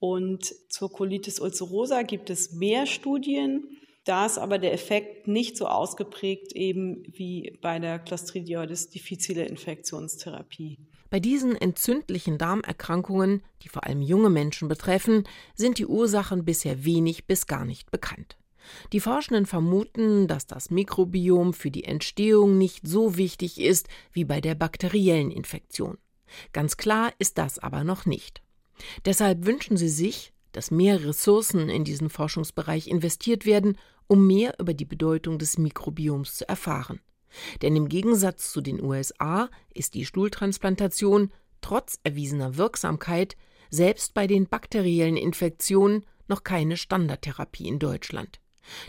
Und 0.00 0.52
zur 0.68 0.90
Colitis 0.90 1.38
ulcerosa 1.38 2.02
gibt 2.02 2.28
es 2.28 2.50
mehr 2.50 2.86
Studien. 2.86 3.78
Da 4.04 4.26
ist 4.26 4.38
aber 4.38 4.58
der 4.58 4.72
Effekt 4.72 5.28
nicht 5.28 5.56
so 5.56 5.68
ausgeprägt 5.68 6.56
eben 6.56 7.04
wie 7.06 7.56
bei 7.62 7.78
der 7.78 8.00
Clostridioides 8.00 8.90
difficile 8.90 9.44
Infektionstherapie. 9.44 10.76
Bei 11.10 11.20
diesen 11.20 11.56
entzündlichen 11.56 12.36
Darmerkrankungen, 12.36 13.42
die 13.62 13.68
vor 13.68 13.84
allem 13.86 14.02
junge 14.02 14.28
Menschen 14.28 14.68
betreffen, 14.68 15.24
sind 15.54 15.78
die 15.78 15.86
Ursachen 15.86 16.44
bisher 16.44 16.84
wenig 16.84 17.26
bis 17.26 17.46
gar 17.46 17.64
nicht 17.64 17.90
bekannt. 17.90 18.36
Die 18.92 19.00
Forschenden 19.00 19.46
vermuten, 19.46 20.26
dass 20.28 20.46
das 20.46 20.70
Mikrobiom 20.70 21.54
für 21.54 21.70
die 21.70 21.84
Entstehung 21.84 22.58
nicht 22.58 22.86
so 22.86 23.16
wichtig 23.16 23.58
ist 23.58 23.88
wie 24.12 24.24
bei 24.24 24.42
der 24.42 24.54
bakteriellen 24.54 25.30
Infektion. 25.30 25.96
Ganz 26.52 26.76
klar 26.76 27.12
ist 27.18 27.38
das 27.38 27.58
aber 27.58 27.84
noch 27.84 28.04
nicht. 28.04 28.42
Deshalb 29.06 29.46
wünschen 29.46 29.78
sie 29.78 29.88
sich, 29.88 30.32
dass 30.52 30.70
mehr 30.70 31.04
Ressourcen 31.04 31.70
in 31.70 31.84
diesen 31.84 32.10
Forschungsbereich 32.10 32.88
investiert 32.88 33.46
werden, 33.46 33.78
um 34.06 34.26
mehr 34.26 34.54
über 34.58 34.74
die 34.74 34.84
Bedeutung 34.84 35.38
des 35.38 35.56
Mikrobioms 35.58 36.36
zu 36.36 36.48
erfahren. 36.48 37.00
Denn 37.62 37.76
im 37.76 37.88
Gegensatz 37.88 38.52
zu 38.52 38.60
den 38.60 38.82
USA 38.82 39.48
ist 39.72 39.94
die 39.94 40.04
Stuhltransplantation 40.04 41.32
trotz 41.60 41.98
erwiesener 42.04 42.56
Wirksamkeit 42.56 43.36
selbst 43.70 44.14
bei 44.14 44.26
den 44.26 44.46
bakteriellen 44.46 45.16
Infektionen 45.16 46.04
noch 46.26 46.44
keine 46.44 46.76
Standardtherapie 46.76 47.68
in 47.68 47.78
Deutschland. 47.78 48.40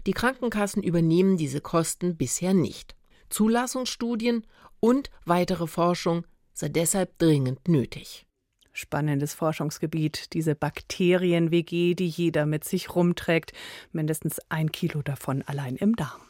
Die 0.06 0.13
Krankenkassen 0.13 0.84
übernehmen 0.84 1.38
diese 1.38 1.62
Kosten 1.62 2.17
bisher 2.17 2.54
nicht. 2.54 2.95
Zulassungsstudien 3.30 4.45
und 4.80 5.10
weitere 5.25 5.67
Forschung 5.67 6.25
sei 6.54 6.69
deshalb 6.69 7.17
dringend 7.17 7.67
nötig. 7.67 8.25
Spannendes 8.71 9.34
Forschungsgebiet, 9.34 10.34
diese 10.34 10.56
Bakterien-WG, 10.56 11.95
die 11.95 12.08
jeder 12.08 12.45
mit 12.45 12.63
sich 12.63 12.95
rumträgt. 12.95 13.52
Mindestens 13.91 14.39
ein 14.49 14.71
Kilo 14.71 15.02
davon 15.02 15.41
allein 15.41 15.75
im 15.75 15.95
Darm. 15.95 16.21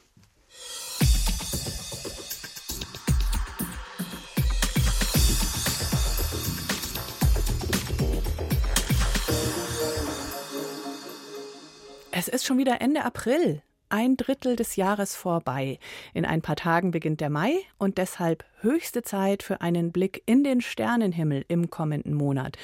Es 12.20 12.28
ist 12.28 12.46
schon 12.46 12.58
wieder 12.58 12.82
Ende 12.82 13.06
April 13.06 13.62
ein 13.88 14.18
Drittel 14.18 14.58
des 14.58 14.76
Jahres 14.76 15.16
vorbei. 15.16 15.80
In 16.14 16.26
ein 16.26 16.42
paar 16.42 16.58
Tagen 16.58 16.92
beginnt 16.92 17.22
der 17.22 17.30
Mai 17.30 17.54
und 17.78 17.98
deshalb 17.98 18.44
höchste 18.60 19.04
Zeit 19.04 19.42
für 19.42 19.62
einen 19.62 19.94
Blick 19.94 20.22
in 20.26 20.44
den 20.44 20.60
Sternenhimmel 20.60 21.46
im 21.48 21.70
kommenden 21.70 22.14
Monat. 22.14 22.58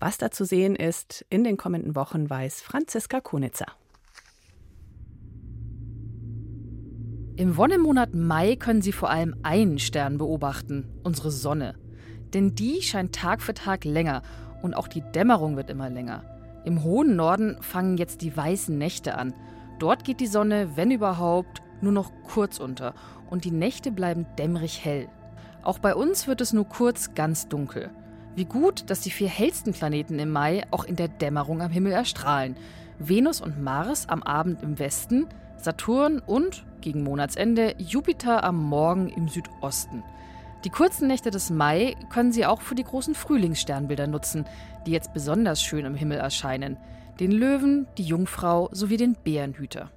Was 0.00 0.16
da 0.16 0.30
zu 0.30 0.46
sehen 0.46 0.74
ist 0.74 1.26
in 1.28 1.44
den 1.44 1.58
kommenden 1.58 1.94
Wochen, 1.94 2.30
weiß 2.30 2.62
Franziska 2.62 3.20
Konitzer. 3.20 3.66
Im 7.36 7.58
Wonnemonat 7.58 8.14
Mai 8.14 8.56
können 8.56 8.80
Sie 8.80 8.92
vor 8.92 9.10
allem 9.10 9.36
einen 9.42 9.78
Stern 9.78 10.16
beobachten, 10.16 10.88
unsere 11.02 11.30
Sonne. 11.30 11.74
Denn 12.32 12.54
die 12.54 12.80
scheint 12.80 13.14
Tag 13.14 13.42
für 13.42 13.52
Tag 13.52 13.84
länger 13.84 14.22
und 14.62 14.72
auch 14.72 14.88
die 14.88 15.02
Dämmerung 15.12 15.56
wird 15.56 15.68
immer 15.68 15.90
länger. 15.90 16.33
Im 16.64 16.82
hohen 16.82 17.16
Norden 17.16 17.56
fangen 17.60 17.96
jetzt 17.96 18.22
die 18.22 18.36
weißen 18.36 18.76
Nächte 18.76 19.16
an 19.16 19.34
Dort 19.78 20.04
geht 20.04 20.20
die 20.20 20.26
Sonne, 20.26 20.76
wenn 20.76 20.90
überhaupt, 20.90 21.62
nur 21.80 21.92
noch 21.92 22.12
kurz 22.22 22.58
unter 22.58 22.94
und 23.28 23.44
die 23.44 23.50
Nächte 23.50 23.90
bleiben 23.90 24.26
dämmerig 24.38 24.84
hell. 24.84 25.08
Auch 25.62 25.78
bei 25.78 25.94
uns 25.94 26.26
wird 26.26 26.40
es 26.40 26.52
nur 26.52 26.66
kurz 26.66 27.14
ganz 27.14 27.48
dunkel. 27.48 27.90
Wie 28.36 28.44
gut, 28.44 28.88
dass 28.90 29.00
die 29.00 29.10
vier 29.10 29.28
hellsten 29.28 29.72
Planeten 29.72 30.18
im 30.18 30.30
Mai 30.30 30.64
auch 30.70 30.84
in 30.84 30.96
der 30.96 31.08
Dämmerung 31.08 31.60
am 31.60 31.70
Himmel 31.70 31.92
erstrahlen. 31.92 32.56
Venus 32.98 33.40
und 33.40 33.62
Mars 33.62 34.08
am 34.08 34.22
Abend 34.22 34.62
im 34.62 34.78
Westen, 34.78 35.26
Saturn 35.56 36.20
und, 36.20 36.64
gegen 36.80 37.02
Monatsende, 37.02 37.74
Jupiter 37.78 38.44
am 38.44 38.62
Morgen 38.62 39.08
im 39.08 39.28
Südosten. 39.28 40.02
Die 40.64 40.70
kurzen 40.70 41.08
Nächte 41.08 41.30
des 41.30 41.50
Mai 41.50 41.94
können 42.10 42.32
Sie 42.32 42.46
auch 42.46 42.62
für 42.62 42.74
die 42.74 42.84
großen 42.84 43.14
Frühlingssternbilder 43.14 44.06
nutzen, 44.06 44.46
die 44.86 44.92
jetzt 44.92 45.12
besonders 45.12 45.62
schön 45.62 45.84
im 45.84 45.94
Himmel 45.94 46.18
erscheinen 46.18 46.78
den 47.20 47.30
Löwen, 47.30 47.86
die 47.96 48.02
Jungfrau 48.02 48.68
sowie 48.72 48.96
den 48.96 49.14
Bärenhüter. 49.14 49.90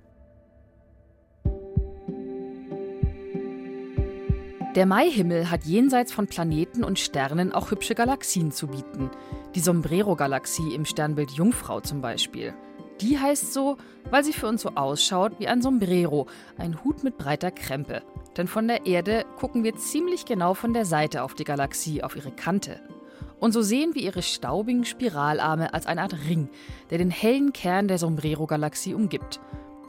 Der 4.76 4.86
Maihimmel 4.86 5.50
hat 5.50 5.64
jenseits 5.64 6.12
von 6.12 6.28
Planeten 6.28 6.84
und 6.84 7.00
Sternen 7.00 7.52
auch 7.52 7.72
hübsche 7.72 7.96
Galaxien 7.96 8.52
zu 8.52 8.68
bieten. 8.68 9.10
Die 9.56 9.60
Sombrero-Galaxie 9.60 10.76
im 10.76 10.86
Sternbild 10.86 11.32
Jungfrau 11.32 11.80
zum 11.80 12.02
Beispiel. 12.02 12.54
Die 13.02 13.20
heißt 13.20 13.54
so, 13.54 13.78
weil 14.10 14.24
sie 14.24 14.34
für 14.34 14.48
uns 14.48 14.64
so 14.64 14.70
ausschaut 14.70 15.34
wie 15.40 15.48
ein 15.48 15.62
Sombrero, 15.62 16.28
ein 16.58 16.84
Hut 16.84 17.04
mit 17.04 17.18
breiter 17.18 17.52
Krempe. 17.52 18.02
Denn 18.36 18.48
von 18.48 18.68
der 18.68 18.86
Erde 18.86 19.26
gucken 19.38 19.64
wir 19.64 19.76
ziemlich 19.76 20.26
genau 20.26 20.54
von 20.54 20.74
der 20.74 20.86
Seite 20.86 21.24
auf 21.24 21.36
die 21.36 21.44
Galaxie, 21.44 22.04
auf 22.04 22.16
ihre 22.16 22.32
Kante. 22.32 22.80
Und 23.40 23.52
so 23.52 23.62
sehen 23.62 23.94
wir 23.94 24.02
ihre 24.02 24.24
staubigen 24.24 24.84
Spiralarme 24.84 25.74
als 25.74 25.86
eine 25.86 26.02
Art 26.02 26.16
Ring, 26.28 26.50
der 26.90 26.98
den 26.98 27.12
hellen 27.12 27.54
Kern 27.54 27.88
der 27.88 28.00
Sombrero-Galaxie 28.00 28.96
umgibt. 28.96 29.40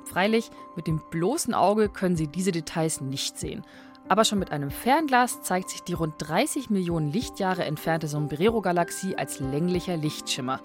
Freilich, 0.05 0.51
mit 0.77 0.87
dem 0.87 1.01
bloßen 1.11 1.55
Auge 1.55 1.89
können 1.89 2.17
Sie 2.17 2.29
diese 2.29 2.53
Details 2.53 3.01
nicht 3.01 3.39
sehen. 3.39 3.63
Aber 4.09 4.25
schon 4.25 4.39
mit 4.39 4.53
einem 4.53 4.71
Fernglas 4.71 5.43
zeigt 5.43 5.69
sich 5.69 5.83
die 5.83 5.93
rund 5.93 6.15
30 6.19 6.71
Millionen 6.71 7.13
Lichtjahre 7.13 7.65
entfernte 7.65 8.09
Sombrero-Galaxie 8.09 9.17
als 9.17 9.39
länglicher 9.39 9.99
Lichtschimmer. 9.99 10.61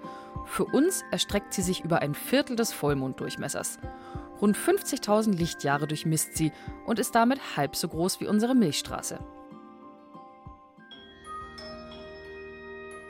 Für 0.46 0.64
uns 0.66 1.04
erstreckt 1.12 1.54
sie 1.54 1.62
sich 1.62 1.84
über 1.84 2.02
ein 2.02 2.16
Viertel 2.16 2.56
des 2.56 2.72
Vollmonddurchmessers. 2.72 3.80
Rund 4.40 4.58
50.000 4.58 5.36
Lichtjahre 5.36 5.88
durchmisst 5.88 6.38
sie 6.38 6.52
und 6.86 7.00
ist 7.00 7.16
damit 7.16 7.58
halb 7.58 7.76
so 7.76 7.90
groß 7.90 8.22
wie 8.22 8.28
unsere 8.28 8.56
Milchstraße. 8.56 9.20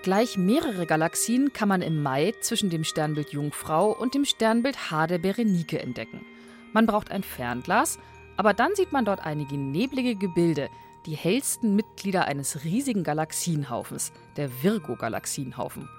Gleich 0.01 0.35
mehrere 0.35 0.85
Galaxien 0.85 1.53
kann 1.53 1.69
man 1.69 1.81
im 1.81 2.03
Mai 2.03 2.33
zwischen 2.41 2.69
dem 2.69 2.83
Sternbild 2.83 3.29
Jungfrau 3.29 3.91
und 3.91 4.15
dem 4.15 4.25
Sternbild 4.25 4.91
H 4.91 5.07
der 5.07 5.19
Berenike 5.19 5.79
entdecken. 5.79 6.25
Man 6.73 6.87
braucht 6.87 7.09
ein 7.09 7.23
Fernglas, 7.23 7.99
aber 8.37 8.53
dann 8.53 8.75
sieht 8.75 8.91
man 8.91 9.05
dort 9.05 9.25
einige 9.25 9.57
neblige 9.57 10.15
Gebilde, 10.15 10.69
die 11.05 11.15
hellsten 11.15 11.75
Mitglieder 11.75 12.25
eines 12.25 12.63
riesigen 12.63 13.03
Galaxienhaufens, 13.03 14.13
der 14.37 14.63
Virgo-Galaxienhaufen. 14.63 15.89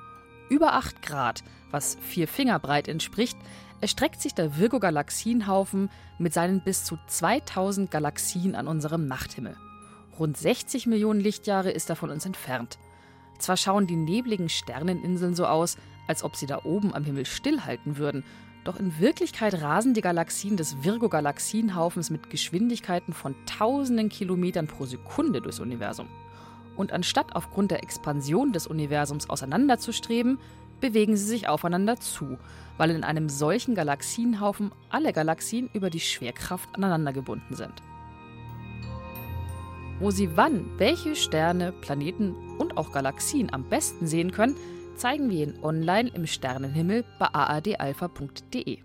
Über 0.49 0.75
8 0.75 1.03
Grad, 1.03 1.43
was 1.71 1.97
vier 2.01 2.29
Finger 2.29 2.59
breit 2.59 2.89
entspricht, 2.89 3.37
erstreckt 3.81 4.21
sich 4.21 4.35
der 4.35 4.57
Virgo-Galaxienhaufen 4.57 5.91
mit 6.19 6.33
seinen 6.33 6.63
bis 6.63 6.85
zu 6.85 6.99
2000 7.07 7.91
Galaxien 7.91 8.55
an 8.55 8.67
unserem 8.67 9.07
Nachthimmel. 9.07 9.57
Rund 10.19 10.37
60 10.37 10.87
Millionen 10.87 11.21
Lichtjahre 11.21 11.71
ist 11.71 11.91
er 11.91 11.97
von 11.97 12.11
uns 12.11 12.25
entfernt. 12.25 12.79
Zwar 13.39 13.57
schauen 13.57 13.87
die 13.87 13.97
nebligen 13.97 14.49
Sterneninseln 14.49 15.35
so 15.35 15.47
aus, 15.47 15.77
als 16.07 16.23
ob 16.23 16.37
sie 16.37 16.47
da 16.47 16.65
oben 16.65 16.95
am 16.95 17.05
Himmel 17.05 17.27
stillhalten 17.27 17.97
würden, 17.97 18.25
doch 18.65 18.81
in 18.81 18.99
Wirklichkeit 18.99 19.61
rasen 19.61 19.93
die 19.93 20.01
Galaxien 20.01 20.57
des 20.57 20.83
Virgo-Galaxienhaufens 20.83 22.09
mit 22.09 22.31
Geschwindigkeiten 22.31 23.13
von 23.13 23.35
tausenden 23.47 24.09
Kilometern 24.09 24.67
pro 24.67 24.87
Sekunde 24.87 25.43
durchs 25.43 25.61
Universum. 25.61 26.09
Und 26.75 26.91
anstatt 26.91 27.37
aufgrund 27.37 27.71
der 27.71 27.83
Expansion 27.83 28.53
des 28.53 28.67
Universums 28.67 29.29
auseinanderzustreben, 29.29 30.39
bewegen 30.81 31.17
sie 31.17 31.27
sich 31.27 31.47
aufeinander 31.47 31.97
zu, 31.97 32.39
weil 32.79 32.91
in 32.91 33.05
einem 33.05 33.29
solchen 33.29 33.75
Galaxienhaufen 33.75 34.73
alle 34.89 35.13
Galaxien 35.13 35.71
über 35.73 35.91
die 35.91 36.01
Schwerkraft 36.01 36.69
aneinander 36.75 37.13
gebunden 37.13 37.55
sind. 37.55 37.83
Wo 40.01 40.11
Sie 40.11 40.37
wann 40.37 40.67
welche 40.79 41.15
Sterne, 41.15 41.71
Planeten 41.71 42.35
und 42.59 42.77
auch 42.77 42.93
Galaxien 42.93 43.53
am 43.53 43.65
besten 43.65 44.07
sehen 44.07 44.33
können, 44.33 44.57
zeigen 44.97 45.31
wir 45.31 45.45
Ihnen 45.45 45.63
online 45.63 46.11
im 46.15 46.27
Sternenhimmel 46.27 47.05
bei 47.19 47.29
aadalpha.de. 47.33 48.79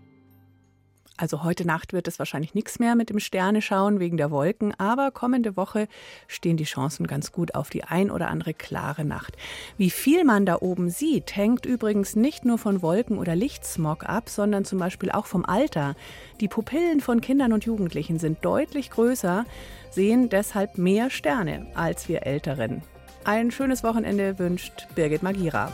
Also 1.19 1.43
heute 1.43 1.67
Nacht 1.67 1.91
wird 1.91 2.08
es 2.08 2.17
wahrscheinlich 2.17 2.54
nichts 2.54 2.80
mehr 2.80 2.95
mit 2.95 3.10
dem 3.10 3.19
Sterneschauen 3.19 4.00
wegen 4.00 4.15
der 4.15 4.32
Wolken, 4.32 4.74
aber 4.80 5.12
kommende 5.12 5.58
Woche 5.58 5.89
stehen 6.28 6.56
die 6.56 6.63
Chancen 6.63 7.08
ganz 7.08 7.34
gut 7.34 7.56
auf 7.56 7.69
die 7.69 7.84
ein 7.84 8.10
oder 8.10 8.30
andere 8.30 8.54
klare 8.54 9.04
Nacht. 9.04 9.36
Wie 9.76 9.89
viel 9.89 10.24
man 10.24 10.45
da 10.45 10.60
oben 10.62 10.89
sieht, 10.89 11.36
hängt 11.36 11.65
übrigens 11.65 12.15
nicht 12.15 12.45
nur 12.45 12.58
von 12.58 12.82
Wolken 12.82 13.17
oder 13.17 13.36
Lichtsmog 13.36 14.06
ab, 14.08 14.30
sondern 14.30 14.63
zum 14.63 14.80
Beispiel 14.80 15.12
auch 15.12 15.26
vom 15.26 15.43
Alter. 15.43 15.95
Die 16.39 16.48
Pupillen 16.48 17.02
von 17.02 17.19
Kindern 17.19 17.52
und 17.52 17.65
Jugendlichen 17.65 18.17
sind 18.17 18.45
deutlich 18.45 18.89
größer, 18.89 19.43
sehen 19.91 20.30
deshalb 20.30 20.78
mehr 20.78 21.10
Sterne 21.10 21.67
als 21.76 22.08
wir 22.08 22.26
Älteren. 22.26 22.82
Ein 23.30 23.52
schönes 23.52 23.84
Wochenende 23.84 24.39
wünscht 24.39 24.88
Birgit 24.96 25.22
Magira. 25.22 25.72